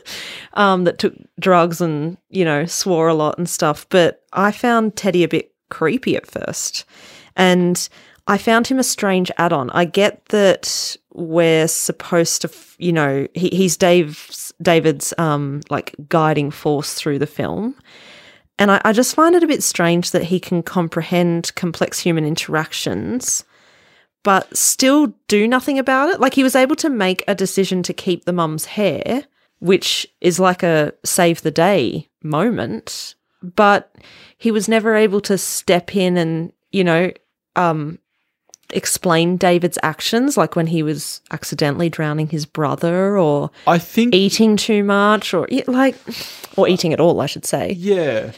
um, 0.54 0.84
that 0.84 1.00
took 1.00 1.14
drugs 1.40 1.82
and 1.82 2.18
you 2.30 2.46
know 2.46 2.66
swore 2.66 3.08
a 3.08 3.14
lot 3.14 3.38
and 3.38 3.50
stuff. 3.50 3.88
But 3.90 4.24
I 4.34 4.52
found 4.52 4.96
Teddy 4.96 5.24
a 5.24 5.28
bit 5.28 5.54
creepy 5.70 6.16
at 6.16 6.28
first, 6.28 6.86
and 7.36 7.88
I 8.28 8.38
found 8.38 8.68
him 8.68 8.80
a 8.80 8.84
strange 8.84 9.32
add-on. 9.38 9.70
I 9.72 9.86
get 9.86 10.26
that 10.28 10.96
we're 11.14 11.68
supposed 11.68 12.42
to, 12.42 12.52
you 12.78 12.94
know, 12.94 13.28
he, 13.34 13.50
he's 13.50 13.78
Dave's 13.78 14.54
David's 14.62 15.14
um, 15.18 15.62
like 15.70 15.96
guiding 16.08 16.52
force 16.52 16.94
through 16.94 17.20
the 17.20 17.28
film. 17.28 17.76
And 18.60 18.72
I, 18.72 18.82
I 18.86 18.94
just 18.94 19.16
find 19.16 19.36
it 19.36 19.44
a 19.44 19.48
bit 19.48 19.64
strange 19.64 20.12
that 20.12 20.24
he 20.24 20.40
can 20.40 20.62
comprehend 20.62 21.54
complex 21.56 22.00
human 22.00 22.26
interactions, 22.26 23.44
but 24.24 24.56
still 24.56 25.14
do 25.28 25.48
nothing 25.48 25.80
about 25.80 26.10
it. 26.10 26.20
Like 26.20 26.36
he 26.36 26.44
was 26.44 26.56
able 26.56 26.76
to 26.78 26.90
make 26.90 27.24
a 27.28 27.36
decision 27.36 27.82
to 27.84 27.94
keep 27.94 28.26
the 28.26 28.34
mum's 28.34 28.66
hair, 28.66 29.26
which 29.62 30.08
is 30.20 30.40
like 30.40 30.64
a 30.64 30.92
save 31.06 31.44
the 31.44 31.52
day 31.52 32.10
moment, 32.24 33.16
but 33.42 33.96
he 34.38 34.52
was 34.52 34.68
never 34.68 34.96
able 34.96 35.22
to 35.22 35.38
step 35.38 35.96
in 35.96 36.18
and, 36.18 36.52
you 36.72 36.84
know, 36.84 37.12
um, 37.56 38.00
explain 38.72 39.38
David's 39.38 39.78
actions, 39.84 40.36
like 40.36 40.56
when 40.56 40.68
he 40.68 40.82
was 40.82 41.22
accidentally 41.30 41.90
drowning 41.90 42.28
his 42.28 42.46
brother 42.46 43.18
or 43.18 43.52
i 43.68 43.78
think 43.78 44.16
eating 44.16 44.56
too 44.58 44.84
much 44.84 45.34
or 45.34 45.48
like, 45.68 45.96
or 46.58 46.68
eating 46.68 46.92
at 46.92 47.00
all, 47.00 47.22
I 47.22 47.28
should 47.28 47.46
say. 47.46 47.74
Yeah. 47.78 48.32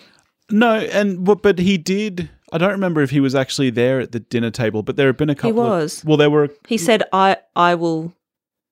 No, 0.52 0.76
and 0.76 1.24
but, 1.24 1.42
but 1.42 1.58
he 1.58 1.78
did. 1.78 2.30
I 2.52 2.58
don't 2.58 2.72
remember 2.72 3.02
if 3.02 3.12
he 3.12 3.22
was 3.22 3.34
actually 3.34 3.70
there 3.70 4.02
at 4.02 4.12
the 4.12 4.20
dinner 4.20 4.52
table, 4.52 4.84
but 4.84 4.98
there 4.98 5.08
have 5.08 5.18
been 5.18 5.30
a 5.30 5.36
couple. 5.36 5.50
He 5.50 5.54
was. 5.54 6.02
Of, 6.02 6.10
well, 6.10 6.18
there 6.18 6.30
were. 6.30 6.50
He 6.68 6.78
said, 6.78 7.04
"I 7.14 7.38
I 7.56 7.74
will 7.76 8.14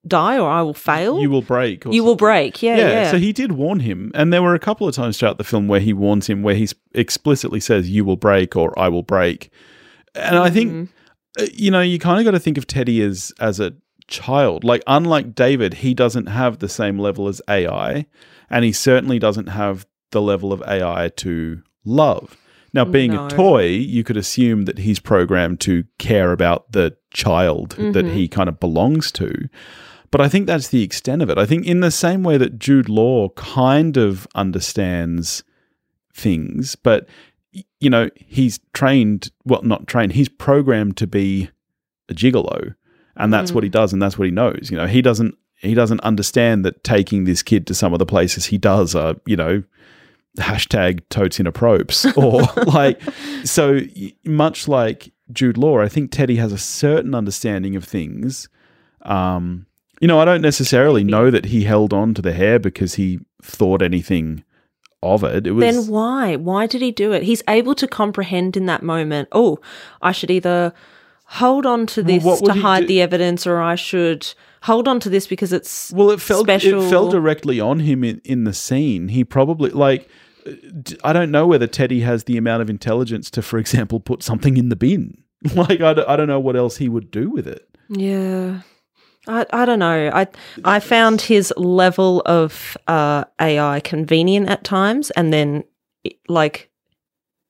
die 0.08 0.38
or 0.40 0.50
I 0.50 0.62
will 0.62 0.74
fail. 0.74 1.20
You 1.22 1.30
will 1.30 1.42
break. 1.42 1.86
You 1.86 2.04
will 2.04 2.16
break." 2.16 2.62
Yeah, 2.64 2.78
Yeah, 2.78 2.90
yeah. 2.90 3.12
So 3.12 3.18
he 3.18 3.32
did 3.34 3.52
warn 3.54 3.80
him, 3.82 4.12
and 4.16 4.32
there 4.34 4.42
were 4.42 4.56
a 4.56 4.60
couple 4.60 4.88
of 4.88 4.96
times 4.96 5.18
throughout 5.18 5.38
the 5.38 5.44
film 5.44 5.68
where 5.68 5.80
he 5.80 5.94
warns 5.94 6.28
him, 6.28 6.42
where 6.44 6.56
he 6.56 6.68
explicitly 6.94 7.60
says, 7.60 7.90
"You 7.90 8.06
will 8.06 8.18
break" 8.18 8.56
or 8.56 8.78
"I 8.80 8.88
will 8.90 9.04
break." 9.04 9.52
And 10.16 10.38
I 10.38 10.50
think 10.50 10.72
Mhm. 10.72 10.88
uh, 11.40 11.46
you 11.54 11.72
know 11.72 11.82
you 11.82 12.00
kind 12.00 12.20
of 12.20 12.26
got 12.26 12.32
to 12.32 12.40
think 12.40 12.58
of 12.58 12.68
Teddy 12.68 13.02
as 13.02 13.32
as 13.40 13.60
a 13.60 13.74
child. 14.08 14.64
Like 14.64 14.84
unlike 14.88 15.36
David, 15.36 15.76
he 15.76 15.94
doesn't 15.94 16.26
have 16.28 16.60
the 16.60 16.68
same 16.70 17.00
level 17.00 17.28
as 17.28 17.42
AI, 17.50 18.06
and 18.50 18.66
he 18.66 18.72
certainly 18.72 19.20
doesn't 19.20 19.48
have 19.48 19.86
the 20.12 20.22
level 20.22 20.52
of 20.52 20.62
AI 20.68 21.10
to 21.18 21.62
love. 21.86 22.36
Now, 22.74 22.86
being 22.86 23.12
No. 23.12 23.26
a 23.26 23.30
toy, 23.30 23.66
you 23.68 24.04
could 24.04 24.16
assume 24.18 24.64
that 24.64 24.80
he's 24.80 25.00
programmed 25.00 25.60
to 25.62 25.84
care 25.98 26.32
about 26.32 26.72
the 26.72 26.96
child 27.14 27.72
that 27.78 28.06
Mhm. 28.06 28.14
he 28.14 28.28
kind 28.30 28.48
of 28.48 28.60
belongs 28.60 29.12
to. 29.14 29.50
But 30.10 30.22
I 30.22 30.28
think 30.30 30.48
that's 30.48 30.70
the 30.70 30.82
extent 30.84 31.22
of 31.22 31.30
it. 31.30 31.38
I 31.38 31.46
think 31.46 31.66
in 31.66 31.82
the 31.82 31.92
same 31.92 32.24
way 32.24 32.38
that 32.38 32.60
Jude 32.60 32.90
Law 32.90 33.30
kind 33.30 33.98
of 33.98 34.28
understands 34.36 35.44
things, 36.14 36.76
but 36.76 37.08
you 37.82 37.90
know, 37.90 38.10
he's 38.16 38.62
trained, 38.74 39.30
well, 39.44 39.62
not 39.64 39.86
trained, 39.86 40.14
he's 40.14 40.30
programmed 40.30 40.96
to 40.96 41.06
be 41.06 41.50
a 42.08 42.14
gigolo. 42.14 42.76
And 43.18 43.34
that's 43.34 43.52
Mm. 43.52 43.56
what 43.56 43.64
he 43.66 43.70
does 43.70 43.92
and 43.92 44.02
that's 44.02 44.18
what 44.18 44.24
he 44.26 44.32
knows. 44.32 44.70
You 44.72 44.78
know, 44.78 44.88
he 44.88 45.02
doesn't 45.02 45.36
he 45.64 45.76
doesn't 45.76 46.00
understand 46.02 46.66
that 46.66 46.84
taking 46.84 47.26
this 47.26 47.44
kid 47.44 47.68
to 47.68 47.76
some 47.76 47.94
of 47.94 48.00
the 48.00 48.06
places 48.06 48.46
he 48.48 48.58
does 48.58 48.96
are, 48.96 49.16
you 49.28 49.36
know, 49.36 49.62
hashtag 50.38 51.02
totes 51.10 51.39
in 51.39 51.48
a 51.48 51.52
propes 51.52 52.06
or 52.17 52.41
like 52.65 53.02
so 53.44 53.82
much 54.26 54.67
like 54.67 55.12
Jude 55.32 55.58
Law, 55.58 55.80
I 55.80 55.88
think 55.89 56.12
Teddy 56.12 56.38
has 56.38 56.52
a 56.52 56.58
certain 56.58 57.13
understanding 57.15 57.76
of 57.76 57.84
things. 57.84 58.50
Um, 59.04 59.65
you 60.00 60.08
know, 60.08 60.20
I 60.20 60.26
don't 60.26 60.41
necessarily 60.41 61.04
Maybe. 61.04 61.12
know 61.12 61.32
that 61.32 61.46
he 61.46 61.63
held 61.63 61.94
on 61.94 62.13
to 62.15 62.22
the 62.22 62.34
hair 62.34 62.60
because 62.60 62.96
he 62.96 63.20
thought 63.41 63.82
anything 63.82 64.44
of 65.04 65.24
it. 65.24 65.48
It 65.48 65.52
was 65.52 65.63
Then 65.63 65.88
why? 65.94 66.36
Why 66.36 66.67
did 66.67 66.82
he 66.82 66.91
do 66.91 67.12
it? 67.12 67.24
He's 67.24 67.44
able 67.48 67.76
to 67.76 67.88
comprehend 67.88 68.56
in 68.58 68.65
that 68.67 68.84
moment. 68.84 69.30
Oh, 69.32 69.60
I 70.02 70.12
should 70.12 70.32
either 70.32 70.74
hold 71.26 71.65
on 71.65 71.86
to 71.88 72.04
this 72.04 72.24
would 72.24 72.46
to 72.46 72.54
hide 72.54 72.82
do- 72.82 72.88
the 72.88 73.02
evidence, 73.02 73.48
or 73.48 73.62
I 73.62 73.76
should 73.76 74.34
hold 74.62 74.88
on 74.88 75.00
to 75.02 75.10
this 75.10 75.28
because 75.28 75.54
it's 75.54 75.91
well, 75.91 76.12
it 76.12 76.21
fell 76.21 76.43
special. 76.43 76.84
it 76.84 76.89
fell 76.89 77.10
directly 77.10 77.60
on 77.60 77.80
him 77.80 78.04
in, 78.04 78.21
in 78.24 78.43
the 78.43 78.54
scene. 78.54 79.10
He 79.10 79.24
probably 79.24 79.71
like 79.71 80.10
I 81.04 81.13
don't 81.13 81.32
know 81.32 81.45
whether 81.47 81.67
Teddy 81.67 82.02
has 82.02 82.24
the 82.24 82.38
amount 82.38 82.62
of 82.62 82.69
intelligence 82.69 83.30
to, 83.32 83.41
for 83.41 83.60
example, 83.60 84.00
put 84.00 84.24
something 84.24 84.58
in 84.58 84.69
the 84.69 84.76
bin. 84.76 85.24
Like 85.56 85.82
I, 85.82 85.95
d- 85.95 86.04
I 86.08 86.15
don't 86.17 86.28
know 86.28 86.39
what 86.39 86.56
else 86.56 86.78
he 86.78 86.88
would 86.88 87.10
do 87.10 87.28
with 87.32 87.47
it. 87.47 87.67
Yeah. 87.89 88.62
I, 89.28 89.43
I 89.52 89.65
don't 89.65 89.80
know. 89.80 90.12
I 90.13 90.28
I 90.63 90.80
found 90.80 91.19
his 91.21 91.52
level 91.58 92.21
of 92.28 92.78
uh, 92.88 93.24
AI 93.39 93.80
convenient 93.80 94.50
at 94.50 94.63
times, 94.63 95.10
and 95.12 95.34
then 95.34 95.63
like 96.28 96.69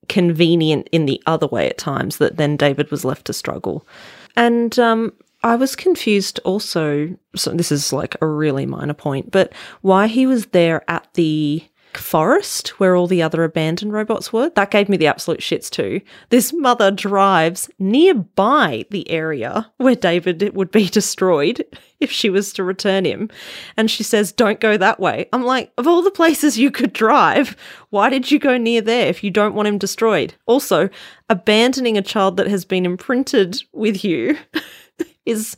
convenient 0.07 0.87
in 0.93 1.05
the 1.05 1.21
other 1.25 1.47
way 1.47 1.69
at 1.69 1.77
times. 1.77 2.15
That 2.17 2.37
then 2.37 2.55
David 2.55 2.91
was 2.91 3.03
left 3.03 3.25
to 3.25 3.33
struggle, 3.33 3.85
and 4.37 4.77
um, 4.79 5.11
I 5.43 5.55
was 5.55 5.75
confused 5.75 6.39
also. 6.43 7.15
So 7.35 7.51
this 7.51 7.71
is 7.71 7.91
like 7.91 8.15
a 8.21 8.27
really 8.27 8.65
minor 8.65 8.93
point, 8.93 9.31
but 9.31 9.53
why 9.81 10.07
he 10.07 10.25
was 10.27 10.47
there 10.47 10.83
at 10.89 11.07
the 11.13 11.63
forest 11.97 12.79
where 12.79 12.95
all 12.95 13.07
the 13.07 13.21
other 13.21 13.43
abandoned 13.43 13.93
robots 13.93 14.31
were? 14.31 14.49
That 14.51 14.71
gave 14.71 14.89
me 14.89 14.97
the 14.97 15.07
absolute 15.07 15.41
shits 15.41 15.69
too. 15.69 16.01
This 16.29 16.53
mother 16.53 16.91
drives 16.91 17.69
nearby 17.79 18.85
the 18.89 19.09
area 19.09 19.71
where 19.77 19.95
david 19.95 20.55
would 20.55 20.71
be 20.71 20.85
destroyed 20.89 21.65
if 21.99 22.11
she 22.11 22.29
was 22.29 22.51
to 22.53 22.63
return 22.63 23.05
him 23.05 23.29
and 23.77 23.89
she 23.91 24.03
says 24.03 24.31
don't 24.31 24.59
go 24.59 24.77
that 24.77 24.99
way. 24.99 25.27
I'm 25.33 25.43
like 25.43 25.71
of 25.77 25.87
all 25.87 26.01
the 26.01 26.11
places 26.11 26.57
you 26.57 26.71
could 26.71 26.93
drive 26.93 27.55
why 27.89 28.09
did 28.09 28.31
you 28.31 28.39
go 28.39 28.57
near 28.57 28.81
there 28.81 29.07
if 29.07 29.23
you 29.23 29.31
don't 29.31 29.55
want 29.55 29.67
him 29.67 29.77
destroyed? 29.77 30.33
Also 30.45 30.89
abandoning 31.29 31.97
a 31.97 32.01
child 32.01 32.37
that 32.37 32.47
has 32.47 32.65
been 32.65 32.85
imprinted 32.85 33.61
with 33.73 34.03
you 34.03 34.37
is 35.25 35.55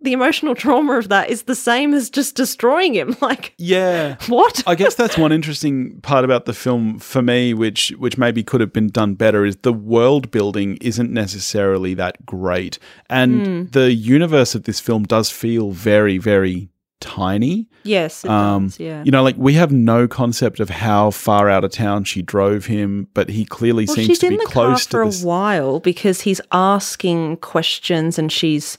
the 0.00 0.12
emotional 0.12 0.54
trauma 0.54 0.98
of 0.98 1.08
that 1.08 1.28
is 1.30 1.42
the 1.42 1.54
same 1.54 1.94
as 1.94 2.08
just 2.08 2.36
destroying 2.36 2.94
him. 2.94 3.16
Like 3.24 3.54
Yeah. 3.56 4.16
what? 4.28 4.62
I 4.66 4.74
guess 4.74 4.94
that's 4.94 5.16
one 5.16 5.32
interesting 5.38 6.00
part 6.02 6.24
about 6.24 6.44
the 6.44 6.52
film 6.52 6.98
for 6.98 7.22
me, 7.22 7.54
which 7.54 7.88
which 7.98 8.18
maybe 8.18 8.42
could 8.42 8.60
have 8.60 8.72
been 8.72 8.88
done 8.88 9.14
better, 9.14 9.44
is 9.46 9.56
the 9.56 9.72
world 9.72 10.30
building 10.30 10.76
isn't 10.80 11.10
necessarily 11.10 11.94
that 11.94 12.26
great, 12.26 12.78
and 13.08 13.46
hmm. 13.46 13.62
the 13.70 13.92
universe 13.92 14.54
of 14.54 14.64
this 14.64 14.78
film 14.78 15.04
does 15.04 15.30
feel 15.30 15.70
very 15.70 16.18
very 16.18 16.68
tiny. 17.04 17.68
Yes, 17.82 18.24
it 18.24 18.30
Um, 18.30 18.66
does. 18.68 18.80
Yeah. 18.80 19.04
You 19.04 19.10
know, 19.10 19.22
like 19.22 19.36
we 19.36 19.52
have 19.54 19.70
no 19.70 20.08
concept 20.08 20.58
of 20.58 20.70
how 20.70 21.10
far 21.10 21.50
out 21.50 21.62
of 21.64 21.70
town 21.70 22.04
she 22.04 22.22
drove 22.22 22.64
him, 22.66 23.08
but 23.12 23.28
he 23.28 23.44
clearly 23.44 23.84
well, 23.86 23.96
seems 23.96 24.18
to 24.20 24.30
be 24.30 24.36
the 24.36 24.44
car 24.44 24.68
close 24.68 24.86
for 24.86 25.04
to 25.04 25.10
a 25.10 25.26
while 25.26 25.80
because 25.80 26.22
he's 26.22 26.40
asking 26.50 27.36
questions 27.38 28.18
and 28.18 28.32
she's 28.32 28.78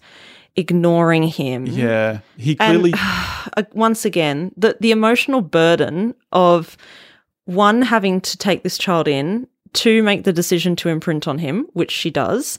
ignoring 0.56 1.24
him. 1.24 1.68
Yeah, 1.68 2.20
he 2.38 2.56
clearly. 2.56 2.94
uh, 3.58 3.64
once 3.74 4.06
again, 4.06 4.52
the 4.58 4.76
the 4.80 4.92
emotional 4.92 5.42
burden 5.42 6.16
of 6.32 6.76
one 7.46 7.84
having 7.84 8.22
to 8.22 8.38
take 8.38 8.64
this 8.64 8.78
child 8.80 9.08
in, 9.08 9.48
two 9.74 10.02
make 10.02 10.24
the 10.24 10.34
decision 10.34 10.76
to 10.78 10.90
imprint 10.90 11.28
on 11.28 11.38
him, 11.38 11.68
which 11.74 11.92
she 11.92 12.10
does. 12.10 12.58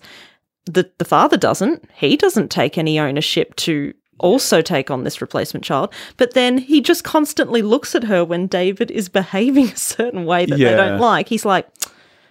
The 0.66 0.90
the 0.98 1.04
father 1.04 1.36
doesn't. 1.36 1.88
He 1.94 2.16
doesn't 2.16 2.50
take 2.50 2.78
any 2.78 3.00
ownership 3.00 3.56
to 3.56 3.94
also 4.18 4.62
take 4.62 4.90
on 4.90 5.04
this 5.04 5.20
replacement 5.20 5.64
child. 5.64 5.92
But 6.16 6.34
then 6.34 6.58
he 6.58 6.80
just 6.80 7.04
constantly 7.04 7.62
looks 7.62 7.94
at 7.94 8.04
her 8.04 8.24
when 8.24 8.46
David 8.46 8.90
is 8.90 9.08
behaving 9.20 9.66
a 9.68 9.76
certain 9.76 10.24
way 10.24 10.46
that 10.46 10.56
they 10.58 10.76
don't 10.76 10.98
like. 11.00 11.28
He's 11.28 11.44
like, 11.44 11.68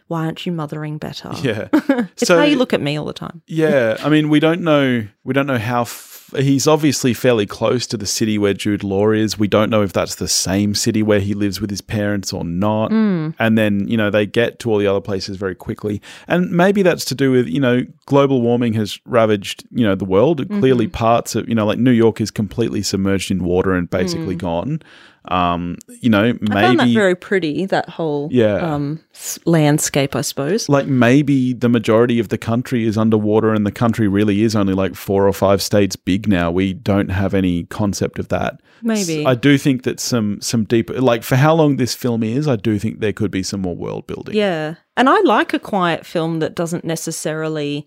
"Why 0.08 0.26
aren't 0.26 0.46
you 0.46 0.52
mothering 0.52 0.98
better?" 0.98 1.32
yeah, 1.42 1.68
It's 1.74 2.28
So- 2.28 2.38
how 2.38 2.44
you 2.44 2.58
look 2.58 2.74
at 2.74 2.82
me 2.82 2.98
all 2.98 3.06
the 3.06 3.14
time. 3.14 3.42
yeah. 3.48 3.98
I 4.00 4.10
mean, 4.10 4.30
we 4.30 4.40
don't 4.40 4.62
know. 4.62 5.08
We 5.24 5.34
don't 5.34 5.48
know 5.48 5.60
how. 5.60 5.82
F- 5.82 6.15
he's 6.38 6.68
obviously 6.68 7.14
fairly 7.14 7.46
close 7.46 7.86
to 7.88 7.98
the 7.98 8.06
city 8.06 8.38
where 8.38 8.54
Jude 8.54 8.84
Law 8.84 9.12
is. 9.12 9.38
We 9.38 9.48
don't 9.48 9.70
know 9.70 9.82
if 9.82 9.94
that's 9.94 10.16
the 10.16 10.28
same 10.28 10.76
city 10.76 11.04
where 11.04 11.20
he 11.20 11.34
lives 11.34 11.62
with 11.62 11.70
his 11.70 11.82
parents 11.82 12.34
or 12.34 12.44
not. 12.44 12.92
Hmm. 12.92 13.30
And 13.40 13.58
then 13.58 13.88
you 13.88 13.98
know 13.98 14.10
they 14.10 14.26
get 14.26 14.60
to 14.60 14.72
all 14.72 14.78
the 14.78 14.88
other 14.88 15.02
places 15.02 15.38
very 15.38 15.56
quickly, 15.56 16.02
and 16.28 16.52
maybe 16.52 16.82
that's 16.82 17.06
to 17.06 17.16
do 17.16 17.32
with 17.32 17.48
you 17.48 17.60
know 17.60 17.84
global 18.06 18.42
warming 18.42 18.74
has 18.74 19.00
ravaged 19.06 19.66
you 19.72 19.86
know 19.86 19.96
the 19.96 20.06
world. 20.06 20.48
Clearly, 20.50 20.86
mm-hmm. 20.86 20.94
parts 20.94 21.36
of 21.36 21.48
you 21.48 21.56
know 21.56 21.66
like 21.66 21.80
New 21.80 21.92
York 21.92 22.22
is 22.22 22.32
completely 22.32 22.82
submerged 22.82 23.32
in 23.32 23.44
water 23.44 23.74
and 23.74 23.90
basically 23.90 24.36
hmm. 24.36 24.40
gone. 24.40 24.82
Um, 25.28 25.78
you 26.02 26.10
know, 26.10 26.24
I 26.26 26.32
found 26.34 26.80
that 26.80 26.86
maybe 26.86 26.94
very 26.94 27.16
pretty. 27.16 27.66
That 27.66 27.90
whole 27.90 28.30
Yeah. 28.32 28.56
um, 28.58 29.00
landscape, 29.46 30.16
I 30.16 30.22
suppose. 30.22 30.70
like 30.70 30.88
maybe 30.88 31.54
the 31.54 31.70
majority 31.70 32.20
of 32.20 32.30
the 32.30 32.38
country 32.38 32.86
is 32.86 32.98
underwater 32.98 33.54
and 33.54 33.66
the 33.66 33.72
country 33.72 34.08
really 34.08 34.44
is 34.44 34.56
only 34.56 34.74
like 34.74 34.96
four 34.96 35.28
or 35.28 35.34
five 35.34 35.62
states 35.62 35.96
big 35.96 36.28
now 36.28 36.52
we 36.52 36.74
don't 36.74 37.10
have 37.10 37.34
any 37.34 37.64
concept 37.66 38.20
of 38.20 38.28
that 38.30 38.60
Maybe. 38.82 39.26
I 39.26 39.36
do 39.36 39.58
think 39.58 39.84
that 39.84 40.00
some 40.00 40.40
some 40.42 40.64
deeper 40.66 41.00
like 41.02 41.24
for 41.24 41.36
how 41.38 41.54
long 41.56 41.78
this 41.78 41.94
film 41.96 42.24
is 42.24 42.48
i 42.48 42.56
do 42.56 42.78
think 42.78 43.00
there 43.00 43.14
could 43.14 43.32
be 43.32 43.42
some 43.44 43.62
more 43.62 43.76
world 43.76 44.06
building 44.08 44.36
Yeah. 44.36 44.76
And 44.98 45.10
I 45.10 45.20
like 45.22 45.54
a 45.54 45.60
quiet 45.60 46.06
film 46.06 46.40
that 46.40 46.56
doesn't 46.56 46.86
necessarily 46.86 47.86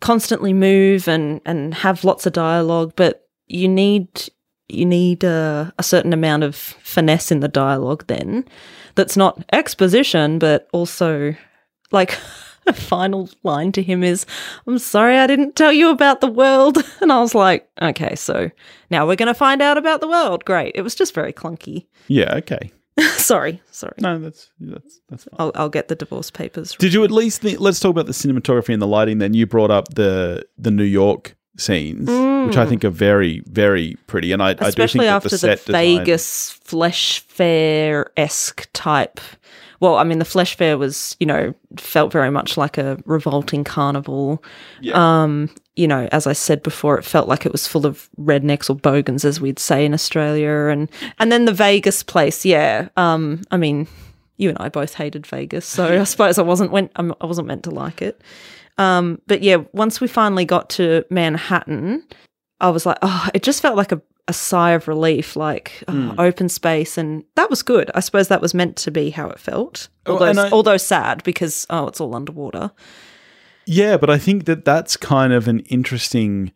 constantly 0.00 0.52
move 0.52 1.08
and, 1.08 1.40
and 1.44 1.74
have 1.74 2.04
lots 2.04 2.26
of 2.26 2.32
dialogue, 2.32 2.92
but 2.96 3.28
you 3.48 3.68
need 3.68 4.08
you 4.68 4.84
need 4.86 5.24
a, 5.24 5.72
a 5.78 5.82
certain 5.82 6.12
amount 6.12 6.42
of 6.42 6.56
finesse 6.56 7.30
in 7.30 7.40
the 7.40 7.48
dialogue 7.48 8.06
then 8.06 8.44
that's 8.94 9.16
not 9.16 9.42
exposition 9.52 10.38
but 10.38 10.68
also 10.72 11.34
like 11.90 12.18
a 12.66 12.72
final 12.72 13.28
line 13.42 13.72
to 13.72 13.82
him 13.82 14.04
is 14.04 14.24
i'm 14.66 14.78
sorry 14.78 15.18
i 15.18 15.26
didn't 15.26 15.56
tell 15.56 15.72
you 15.72 15.90
about 15.90 16.20
the 16.20 16.28
world. 16.28 16.78
And 17.00 17.12
i 17.12 17.20
was 17.20 17.34
like 17.34 17.68
okay 17.80 18.14
so 18.14 18.50
now 18.90 19.06
we're 19.06 19.16
going 19.16 19.26
to 19.26 19.34
find 19.34 19.60
out 19.60 19.78
about 19.78 20.00
the 20.00 20.08
world. 20.08 20.44
Great. 20.44 20.72
It 20.74 20.82
was 20.82 20.94
just 20.94 21.14
very 21.14 21.32
clunky. 21.32 21.86
Yeah 22.08 22.34
okay. 22.36 22.70
Sorry 23.16 23.60
sorry. 23.70 23.94
No 23.98 24.18
that's 24.18 24.50
that's 24.60 25.00
that's 25.08 25.24
fine. 25.24 25.36
I'll, 25.38 25.52
I'll 25.54 25.68
get 25.70 25.88
the 25.88 25.96
divorce 25.96 26.30
papers 26.30 26.76
did 26.76 26.92
you 26.92 27.02
at 27.04 27.10
least 27.10 27.40
think 27.40 27.58
let's 27.58 27.80
talk 27.80 27.90
about 27.90 28.06
the 28.06 28.12
cinematography 28.12 28.72
and 28.72 28.82
the 28.82 28.86
lighting 28.86 29.18
then. 29.18 29.34
You 29.34 29.46
brought 29.46 29.70
up 29.70 29.88
the 29.94 30.46
the 30.58 30.70
new 30.70 30.84
york 30.84 31.34
scenes 31.56 32.08
which 32.46 32.56
i 32.56 32.64
think 32.66 32.84
are 32.84 32.90
very 32.90 33.40
very 33.46 33.96
pretty 34.06 34.32
and 34.32 34.42
i, 34.42 34.48
I 34.50 34.52
do 34.54 34.58
think 34.58 34.64
Mm. 34.64 34.68
especially 34.68 35.06
after 35.08 35.28
the 35.28 35.34
the, 35.34 35.38
set 35.38 35.64
design- 35.66 35.98
Vegas 35.98 36.50
flesh 36.50 37.20
fair 37.20 38.10
esque 38.16 38.68
type. 38.72 39.20
Well, 39.80 39.96
I 39.96 40.04
mean, 40.04 40.20
the 40.20 40.24
flesh 40.24 40.56
fair 40.56 40.78
was, 40.78 41.16
you 41.18 41.26
know, 41.26 41.54
felt 41.76 42.12
very 42.12 42.30
much 42.30 42.56
like 42.56 42.78
a 42.78 42.98
revolting 43.04 43.64
carnival. 43.64 44.42
Yeah. 44.80 44.94
Um, 44.94 45.50
you 45.74 45.88
know, 45.88 46.08
as 46.12 46.28
I 46.28 46.34
said 46.34 46.62
before, 46.62 46.96
it 46.98 47.04
felt 47.04 47.26
like 47.26 47.44
it 47.44 47.50
was 47.50 47.66
full 47.66 47.84
of 47.84 48.08
rednecks 48.16 48.70
or 48.70 48.76
bogans, 48.76 49.24
as 49.24 49.40
we'd 49.40 49.58
say 49.58 49.84
in 49.84 49.92
Australia, 49.92 50.68
and 50.70 50.88
and 51.18 51.32
then 51.32 51.46
the 51.46 51.52
Vegas 51.52 52.04
place, 52.04 52.44
yeah. 52.44 52.90
Um, 52.96 53.42
I 53.50 53.56
mean, 53.56 53.88
you 54.36 54.48
and 54.50 54.58
I 54.60 54.68
both 54.68 54.94
hated 54.94 55.26
Vegas, 55.26 55.66
so 55.66 56.00
I 56.00 56.04
suppose 56.04 56.38
I 56.38 56.42
wasn't 56.42 56.70
went, 56.70 56.92
I 56.94 57.26
wasn't 57.26 57.48
meant 57.48 57.64
to 57.64 57.70
like 57.70 58.00
it. 58.00 58.20
Um, 58.78 59.20
but 59.26 59.42
yeah, 59.42 59.58
once 59.72 60.00
we 60.00 60.08
finally 60.08 60.44
got 60.44 60.70
to 60.70 61.04
Manhattan, 61.10 62.04
I 62.60 62.70
was 62.70 62.86
like, 62.86 62.98
oh, 63.02 63.28
it 63.34 63.42
just 63.42 63.60
felt 63.62 63.76
like 63.76 63.92
a, 63.92 64.00
a 64.28 64.32
sigh 64.32 64.70
of 64.70 64.88
relief, 64.88 65.36
like 65.36 65.82
oh, 65.88 65.92
Hmm. 65.92 66.12
open 66.18 66.48
space, 66.48 66.96
and 66.96 67.24
that 67.36 67.50
was 67.50 67.62
good. 67.62 67.90
I 67.94 68.00
suppose 68.00 68.28
that 68.28 68.40
was 68.40 68.54
meant 68.54 68.76
to 68.78 68.90
be 68.90 69.10
how 69.10 69.28
it 69.28 69.38
felt, 69.38 69.88
Oh, 70.06 70.12
although 70.14 70.26
and 70.26 70.40
I- 70.40 70.50
although 70.50 70.76
sad 70.78 71.22
because 71.24 71.66
oh, 71.70 71.86
it's 71.88 72.00
all 72.00 72.14
underwater. 72.14 72.70
Yeah, 73.66 73.96
but 73.96 74.10
I 74.10 74.18
think 74.18 74.44
that 74.46 74.64
that's 74.64 74.96
kind 74.96 75.32
of 75.32 75.46
an 75.48 75.60
interesting 75.60 76.52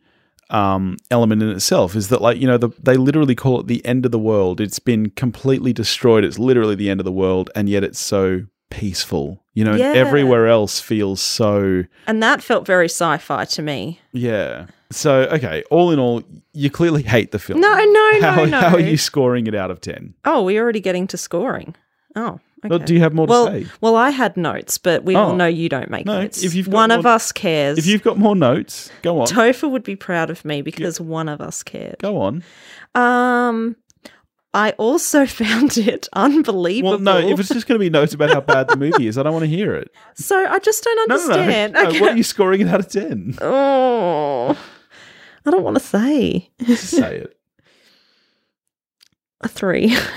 um, 0.49 0.97
element 1.11 1.41
in 1.43 1.49
itself. 1.49 1.95
Is 1.95 2.07
that 2.09 2.21
like 2.21 2.37
you 2.39 2.47
know 2.47 2.57
the, 2.57 2.69
they 2.81 2.97
literally 2.97 3.35
call 3.35 3.59
it 3.59 3.67
the 3.67 3.85
end 3.85 4.05
of 4.05 4.11
the 4.11 4.19
world. 4.19 4.59
It's 4.59 4.79
been 4.79 5.09
completely 5.11 5.71
destroyed. 5.73 6.23
It's 6.23 6.39
literally 6.39 6.75
the 6.75 6.89
end 6.89 6.99
of 6.99 7.05
the 7.05 7.11
world, 7.11 7.49
and 7.55 7.69
yet 7.69 7.83
it's 7.83 7.99
so 7.99 8.41
peaceful. 8.69 9.43
You 9.53 9.63
know, 9.63 9.75
Yeah. 9.75 9.93
everywhere 9.93 10.47
else 10.47 10.79
feels 10.79 11.19
so 11.21 11.83
And 12.05 12.21
that 12.21 12.43
felt 12.43 12.65
very 12.65 12.85
sci-fi 12.85 13.45
to 13.45 13.61
me. 13.61 13.99
yeah. 14.11 14.67
So 14.89 15.23
okay, 15.23 15.63
all 15.69 15.91
in 15.91 15.99
all, 15.99 16.23
you 16.53 16.69
clearly 16.69 17.03
hate 17.03 17.31
the 17.31 17.39
film. 17.39 17.59
No, 17.59 17.73
no, 17.75 18.11
how, 18.21 18.35
no, 18.37 18.45
no. 18.45 18.59
how 18.61 18.75
are 18.75 18.79
you 18.79 18.95
scoring 18.97 19.45
it 19.47 19.53
out 19.55 19.69
of 19.69 19.81
ten? 19.81 20.13
Oh, 20.23 20.43
we're 20.43 20.61
already 20.63 20.79
getting 20.79 21.07
to 21.07 21.17
scoring. 21.17 21.75
Oh, 22.15 22.39
okay. 22.59 22.69
Well, 22.69 22.79
do 22.79 22.93
you 22.93 23.01
have 23.01 23.13
more 23.13 23.27
to 23.27 23.31
well, 23.31 23.47
say? 23.47 23.65
well, 23.81 23.97
I 23.97 24.11
had 24.11 24.37
notes, 24.37 24.77
but 24.77 25.03
we 25.03 25.13
all 25.15 25.31
Oh. 25.31 25.35
know 25.35 25.45
you 25.45 25.67
don't 25.67 25.89
make 25.91 26.05
No, 26.05 26.21
notes. 26.21 26.41
if 26.41 26.55
you've 26.55 26.67
got 26.69 26.73
one 26.75 26.91
of 26.91 27.05
us 27.05 27.33
cares. 27.33 27.77
If 27.77 27.85
you've 27.85 28.01
got 28.01 28.17
more 28.17 28.35
notes, 28.35 28.89
go 29.01 29.19
on. 29.19 29.27
Topher 29.27 29.69
would 29.69 29.83
be 29.83 29.97
proud 29.97 30.29
of 30.29 30.45
me 30.45 30.61
because 30.61 31.01
one 31.01 31.27
of 31.27 31.41
us 31.41 31.63
cared. 31.63 31.97
Go 31.99 32.21
on. 32.21 32.41
Um, 32.95 33.75
I 34.53 34.71
also 34.71 35.25
found 35.27 35.77
it 35.77 36.07
unbelievable. 36.13 36.91
Well, 36.91 36.99
no, 36.99 37.17
if 37.19 37.39
it's 37.39 37.49
just 37.49 37.67
going 37.67 37.79
to 37.79 37.83
be 37.83 37.89
notes 37.89 38.13
about 38.13 38.29
how 38.31 38.41
bad 38.41 38.67
the 38.69 38.77
movie 38.77 39.07
is, 39.07 39.17
I 39.17 39.23
don't 39.23 39.33
want 39.33 39.43
to 39.43 39.49
hear 39.49 39.75
it. 39.75 39.91
so 40.15 40.35
I 40.47 40.59
just 40.59 40.83
don't 40.83 41.09
No, 41.09 41.15
no, 41.15 41.25
no. 41.27 41.33
understand. 41.33 41.73
no 41.73 41.87
Okay. 41.87 41.99
what 41.99 42.11
are 42.13 42.17
you 42.17 42.23
scoring 42.23 42.61
it 42.61 42.67
out 42.67 42.79
of 42.79 42.89
10? 42.89 43.37
Oh, 43.41 44.57
I 45.45 45.51
don't 45.51 45.63
want 45.63 45.75
to 45.77 45.83
say 45.83 46.49
Say 46.75 47.17
it. 47.17 47.37
a 49.41 49.47
three. 49.47 49.95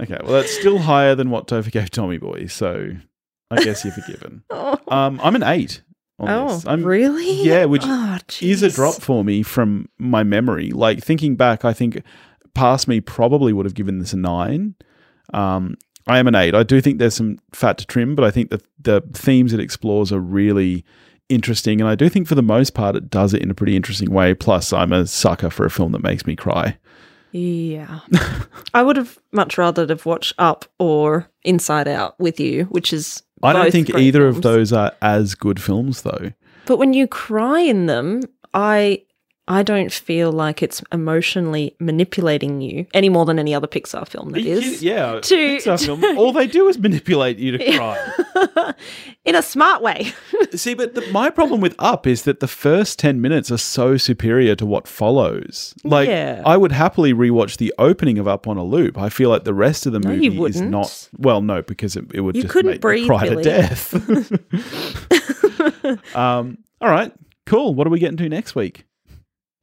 Okay, 0.00 0.18
well, 0.24 0.32
that's 0.32 0.52
still 0.52 0.78
higher 0.78 1.14
than 1.14 1.30
what 1.30 1.46
Topher 1.46 1.70
gave 1.70 1.88
Tommy 1.88 2.18
Boy, 2.18 2.46
so 2.46 2.90
I 3.50 3.62
guess 3.62 3.84
you're 3.84 3.92
forgiven. 3.92 4.42
oh, 4.50 4.76
Um, 4.88 5.20
I'm 5.22 5.36
an 5.36 5.44
8 5.44 5.82
on 6.18 6.28
oh 6.28 6.54
this. 6.54 6.66
I'm, 6.66 6.82
really? 6.82 7.42
yeah, 7.44 7.64
which 7.66 7.82
oh, 7.84 8.18
is 8.40 8.62
a 8.64 8.70
drop 8.70 8.94
for 8.96 9.22
me 9.24 9.42
from 9.44 9.88
my 9.96 10.24
memory. 10.24 10.70
Like, 10.72 11.02
thinking 11.02 11.36
back, 11.36 11.64
I 11.64 11.72
think 11.72 12.02
past 12.54 12.88
me 12.88 13.00
probably 13.00 13.52
would 13.52 13.66
have 13.66 13.74
given 13.74 13.98
this 13.98 14.12
a 14.12 14.16
9. 14.16 14.74
Um, 15.32 15.76
I 16.06 16.18
am 16.18 16.28
an 16.28 16.34
8. 16.34 16.54
I 16.54 16.62
do 16.62 16.80
think 16.80 16.98
there's 16.98 17.14
some 17.14 17.38
fat 17.52 17.78
to 17.78 17.86
trim, 17.86 18.14
but 18.14 18.24
I 18.24 18.30
think 18.30 18.50
that 18.50 18.62
the 18.80 19.02
themes 19.12 19.52
it 19.52 19.60
explores 19.60 20.12
are 20.12 20.20
really 20.20 20.84
interesting. 21.28 21.80
And 21.80 21.88
I 21.88 21.94
do 21.94 22.08
think 22.08 22.28
for 22.28 22.34
the 22.34 22.42
most 22.42 22.74
part, 22.74 22.96
it 22.96 23.10
does 23.10 23.32
it 23.32 23.42
in 23.42 23.50
a 23.50 23.54
pretty 23.54 23.76
interesting 23.76 24.10
way. 24.10 24.34
Plus, 24.34 24.72
I'm 24.72 24.92
a 24.92 25.06
sucker 25.06 25.50
for 25.50 25.64
a 25.64 25.70
film 25.70 25.92
that 25.92 26.02
makes 26.02 26.26
me 26.26 26.36
cry. 26.36 26.76
Yeah, 27.32 27.98
I 28.74 28.82
would 28.82 28.96
have 28.96 29.18
much 29.32 29.58
rather 29.58 29.84
have 29.88 30.06
watched 30.06 30.34
Up 30.38 30.66
or 30.78 31.28
Inside 31.42 31.88
Out 31.88 32.18
with 32.20 32.38
you, 32.38 32.64
which 32.66 32.92
is. 32.92 33.24
I 33.42 33.52
don't 33.52 33.72
think 33.72 33.92
either 33.94 34.28
of 34.28 34.42
those 34.42 34.72
are 34.72 34.92
as 35.02 35.34
good 35.34 35.60
films, 35.60 36.02
though. 36.02 36.30
But 36.64 36.78
when 36.78 36.94
you 36.94 37.08
cry 37.08 37.58
in 37.60 37.86
them, 37.86 38.22
I 38.54 39.02
I 39.46 39.62
don't 39.62 39.92
feel 39.92 40.32
like 40.32 40.62
it's 40.62 40.82
emotionally 40.90 41.76
manipulating 41.78 42.62
you 42.62 42.86
any 42.94 43.10
more 43.10 43.26
than 43.26 43.38
any 43.38 43.54
other 43.54 43.66
Pixar 43.66 44.08
film 44.08 44.30
that 44.32 44.46
is. 44.46 44.82
yeah, 44.82 45.20
To- 45.22 45.34
Pixar 45.58 45.84
film. 45.84 46.02
All 46.18 46.32
they 46.32 46.46
do 46.46 46.66
is 46.68 46.78
manipulate 46.78 47.38
you 47.38 47.58
to 47.58 47.76
cry. 47.76 48.74
in 49.26 49.34
a 49.34 49.42
smart 49.42 49.82
way. 49.82 50.12
See, 50.54 50.72
but 50.72 50.94
the, 50.94 51.02
my 51.12 51.28
problem 51.28 51.60
with 51.60 51.74
Up 51.78 52.06
is 52.06 52.22
that 52.22 52.40
the 52.40 52.48
first 52.48 52.98
ten 52.98 53.20
minutes 53.20 53.50
are 53.50 53.58
so 53.58 53.98
superior 53.98 54.54
to 54.56 54.64
what 54.64 54.88
follows. 54.88 55.74
Like, 55.84 56.08
Yeah. 56.08 56.40
I 56.46 56.56
would 56.56 56.72
happily 56.72 57.12
rewatch 57.12 57.58
the 57.58 57.74
opening 57.78 58.18
of 58.18 58.26
Up 58.26 58.48
on 58.48 58.56
a 58.56 58.64
loop. 58.64 58.96
I 58.96 59.10
feel 59.10 59.28
like 59.28 59.44
the 59.44 59.52
rest 59.52 59.84
of 59.84 59.92
the 59.92 60.00
No, 60.00 60.08
movie 60.08 60.28
is 60.28 60.34
wouldn't. 60.38 61.10
Well, 61.18 61.42
no, 61.42 61.60
because 61.60 61.96
it, 61.96 62.06
it 62.14 62.22
would 62.22 62.34
You 62.34 62.42
just 62.44 62.52
couldn't 62.54 62.70
make 62.70 62.80
breathe, 62.80 63.06
cry 63.06 63.28
Billy. 63.28 63.42
to 63.44 63.50
death. 63.50 63.94
um, 66.16 66.56
all 66.80 66.90
right, 66.90 67.12
cool. 67.46 67.74
What 67.74 67.86
are 67.86 67.90
we 67.90 67.98
getting 67.98 68.16
to 68.18 68.28
next 68.28 68.54
week? 68.54 68.84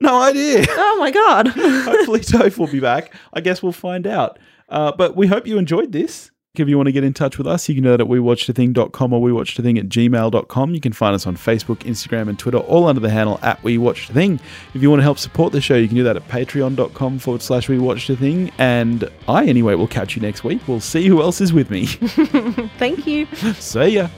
No 0.02 0.22
idea. 0.22 0.66
oh 0.70 0.98
my 1.00 1.12
god. 1.12 1.48
Hopefully, 1.56 2.20
Toph 2.20 2.58
will 2.58 2.68
be 2.68 2.80
back. 2.80 3.14
I 3.34 3.40
guess 3.40 3.64
we'll 3.64 3.72
find 3.72 4.06
out. 4.06 4.40
Uh, 4.68 4.92
but 4.92 5.16
we 5.16 5.28
hope 5.28 5.48
you 5.48 5.58
enjoyed 5.58 5.92
this. 5.92 6.32
If 6.56 6.68
you 6.68 6.76
want 6.76 6.88
to 6.88 6.92
get 6.92 7.06
in 7.06 7.14
touch 7.14 7.38
with 7.38 7.48
us, 7.48 7.70
you 7.70 7.76
can 7.76 7.84
do 7.86 7.92
that 7.92 8.02
at 8.02 8.08
wewatchedathing.com 8.08 9.14
or 9.14 9.22
wewatchedathing 9.22 9.80
at 9.80 9.88
gmail.com. 9.88 10.74
You 10.74 10.82
can 10.82 10.92
find 10.92 11.16
us 11.16 11.26
on 11.26 11.38
Facebook, 11.38 11.78
Instagram, 11.84 12.28
and 12.28 12.38
Twitter, 12.38 12.58
all 12.58 12.88
under 12.88 13.00
the 13.00 13.10
handle 13.10 13.40
at 13.42 13.62
wewatchedathing. 13.62 14.38
If 14.74 14.82
you 14.82 14.90
want 14.90 15.00
to 15.00 15.04
help 15.04 15.18
support 15.18 15.54
the 15.54 15.62
show, 15.62 15.76
you 15.76 15.88
can 15.88 15.96
do 15.96 16.04
that 16.04 16.18
at 16.18 16.28
patreon.com 16.28 17.20
forward 17.20 17.42
slash 17.42 17.68
wewatchedathing. 17.68 18.52
And 18.58 19.10
I, 19.30 19.46
anyway, 19.46 19.76
will 19.76 19.88
catch 19.88 20.18
you 20.18 20.22
next 20.22 20.44
week. 20.44 20.68
We'll 20.68 20.82
see 20.82 21.08
who 21.08 21.22
else 21.22 21.40
is 21.40 21.54
with 21.54 21.70
me. 21.70 21.86
Thank 22.78 23.08
you. 23.08 23.28
see 23.54 23.88
ya. 23.88 24.10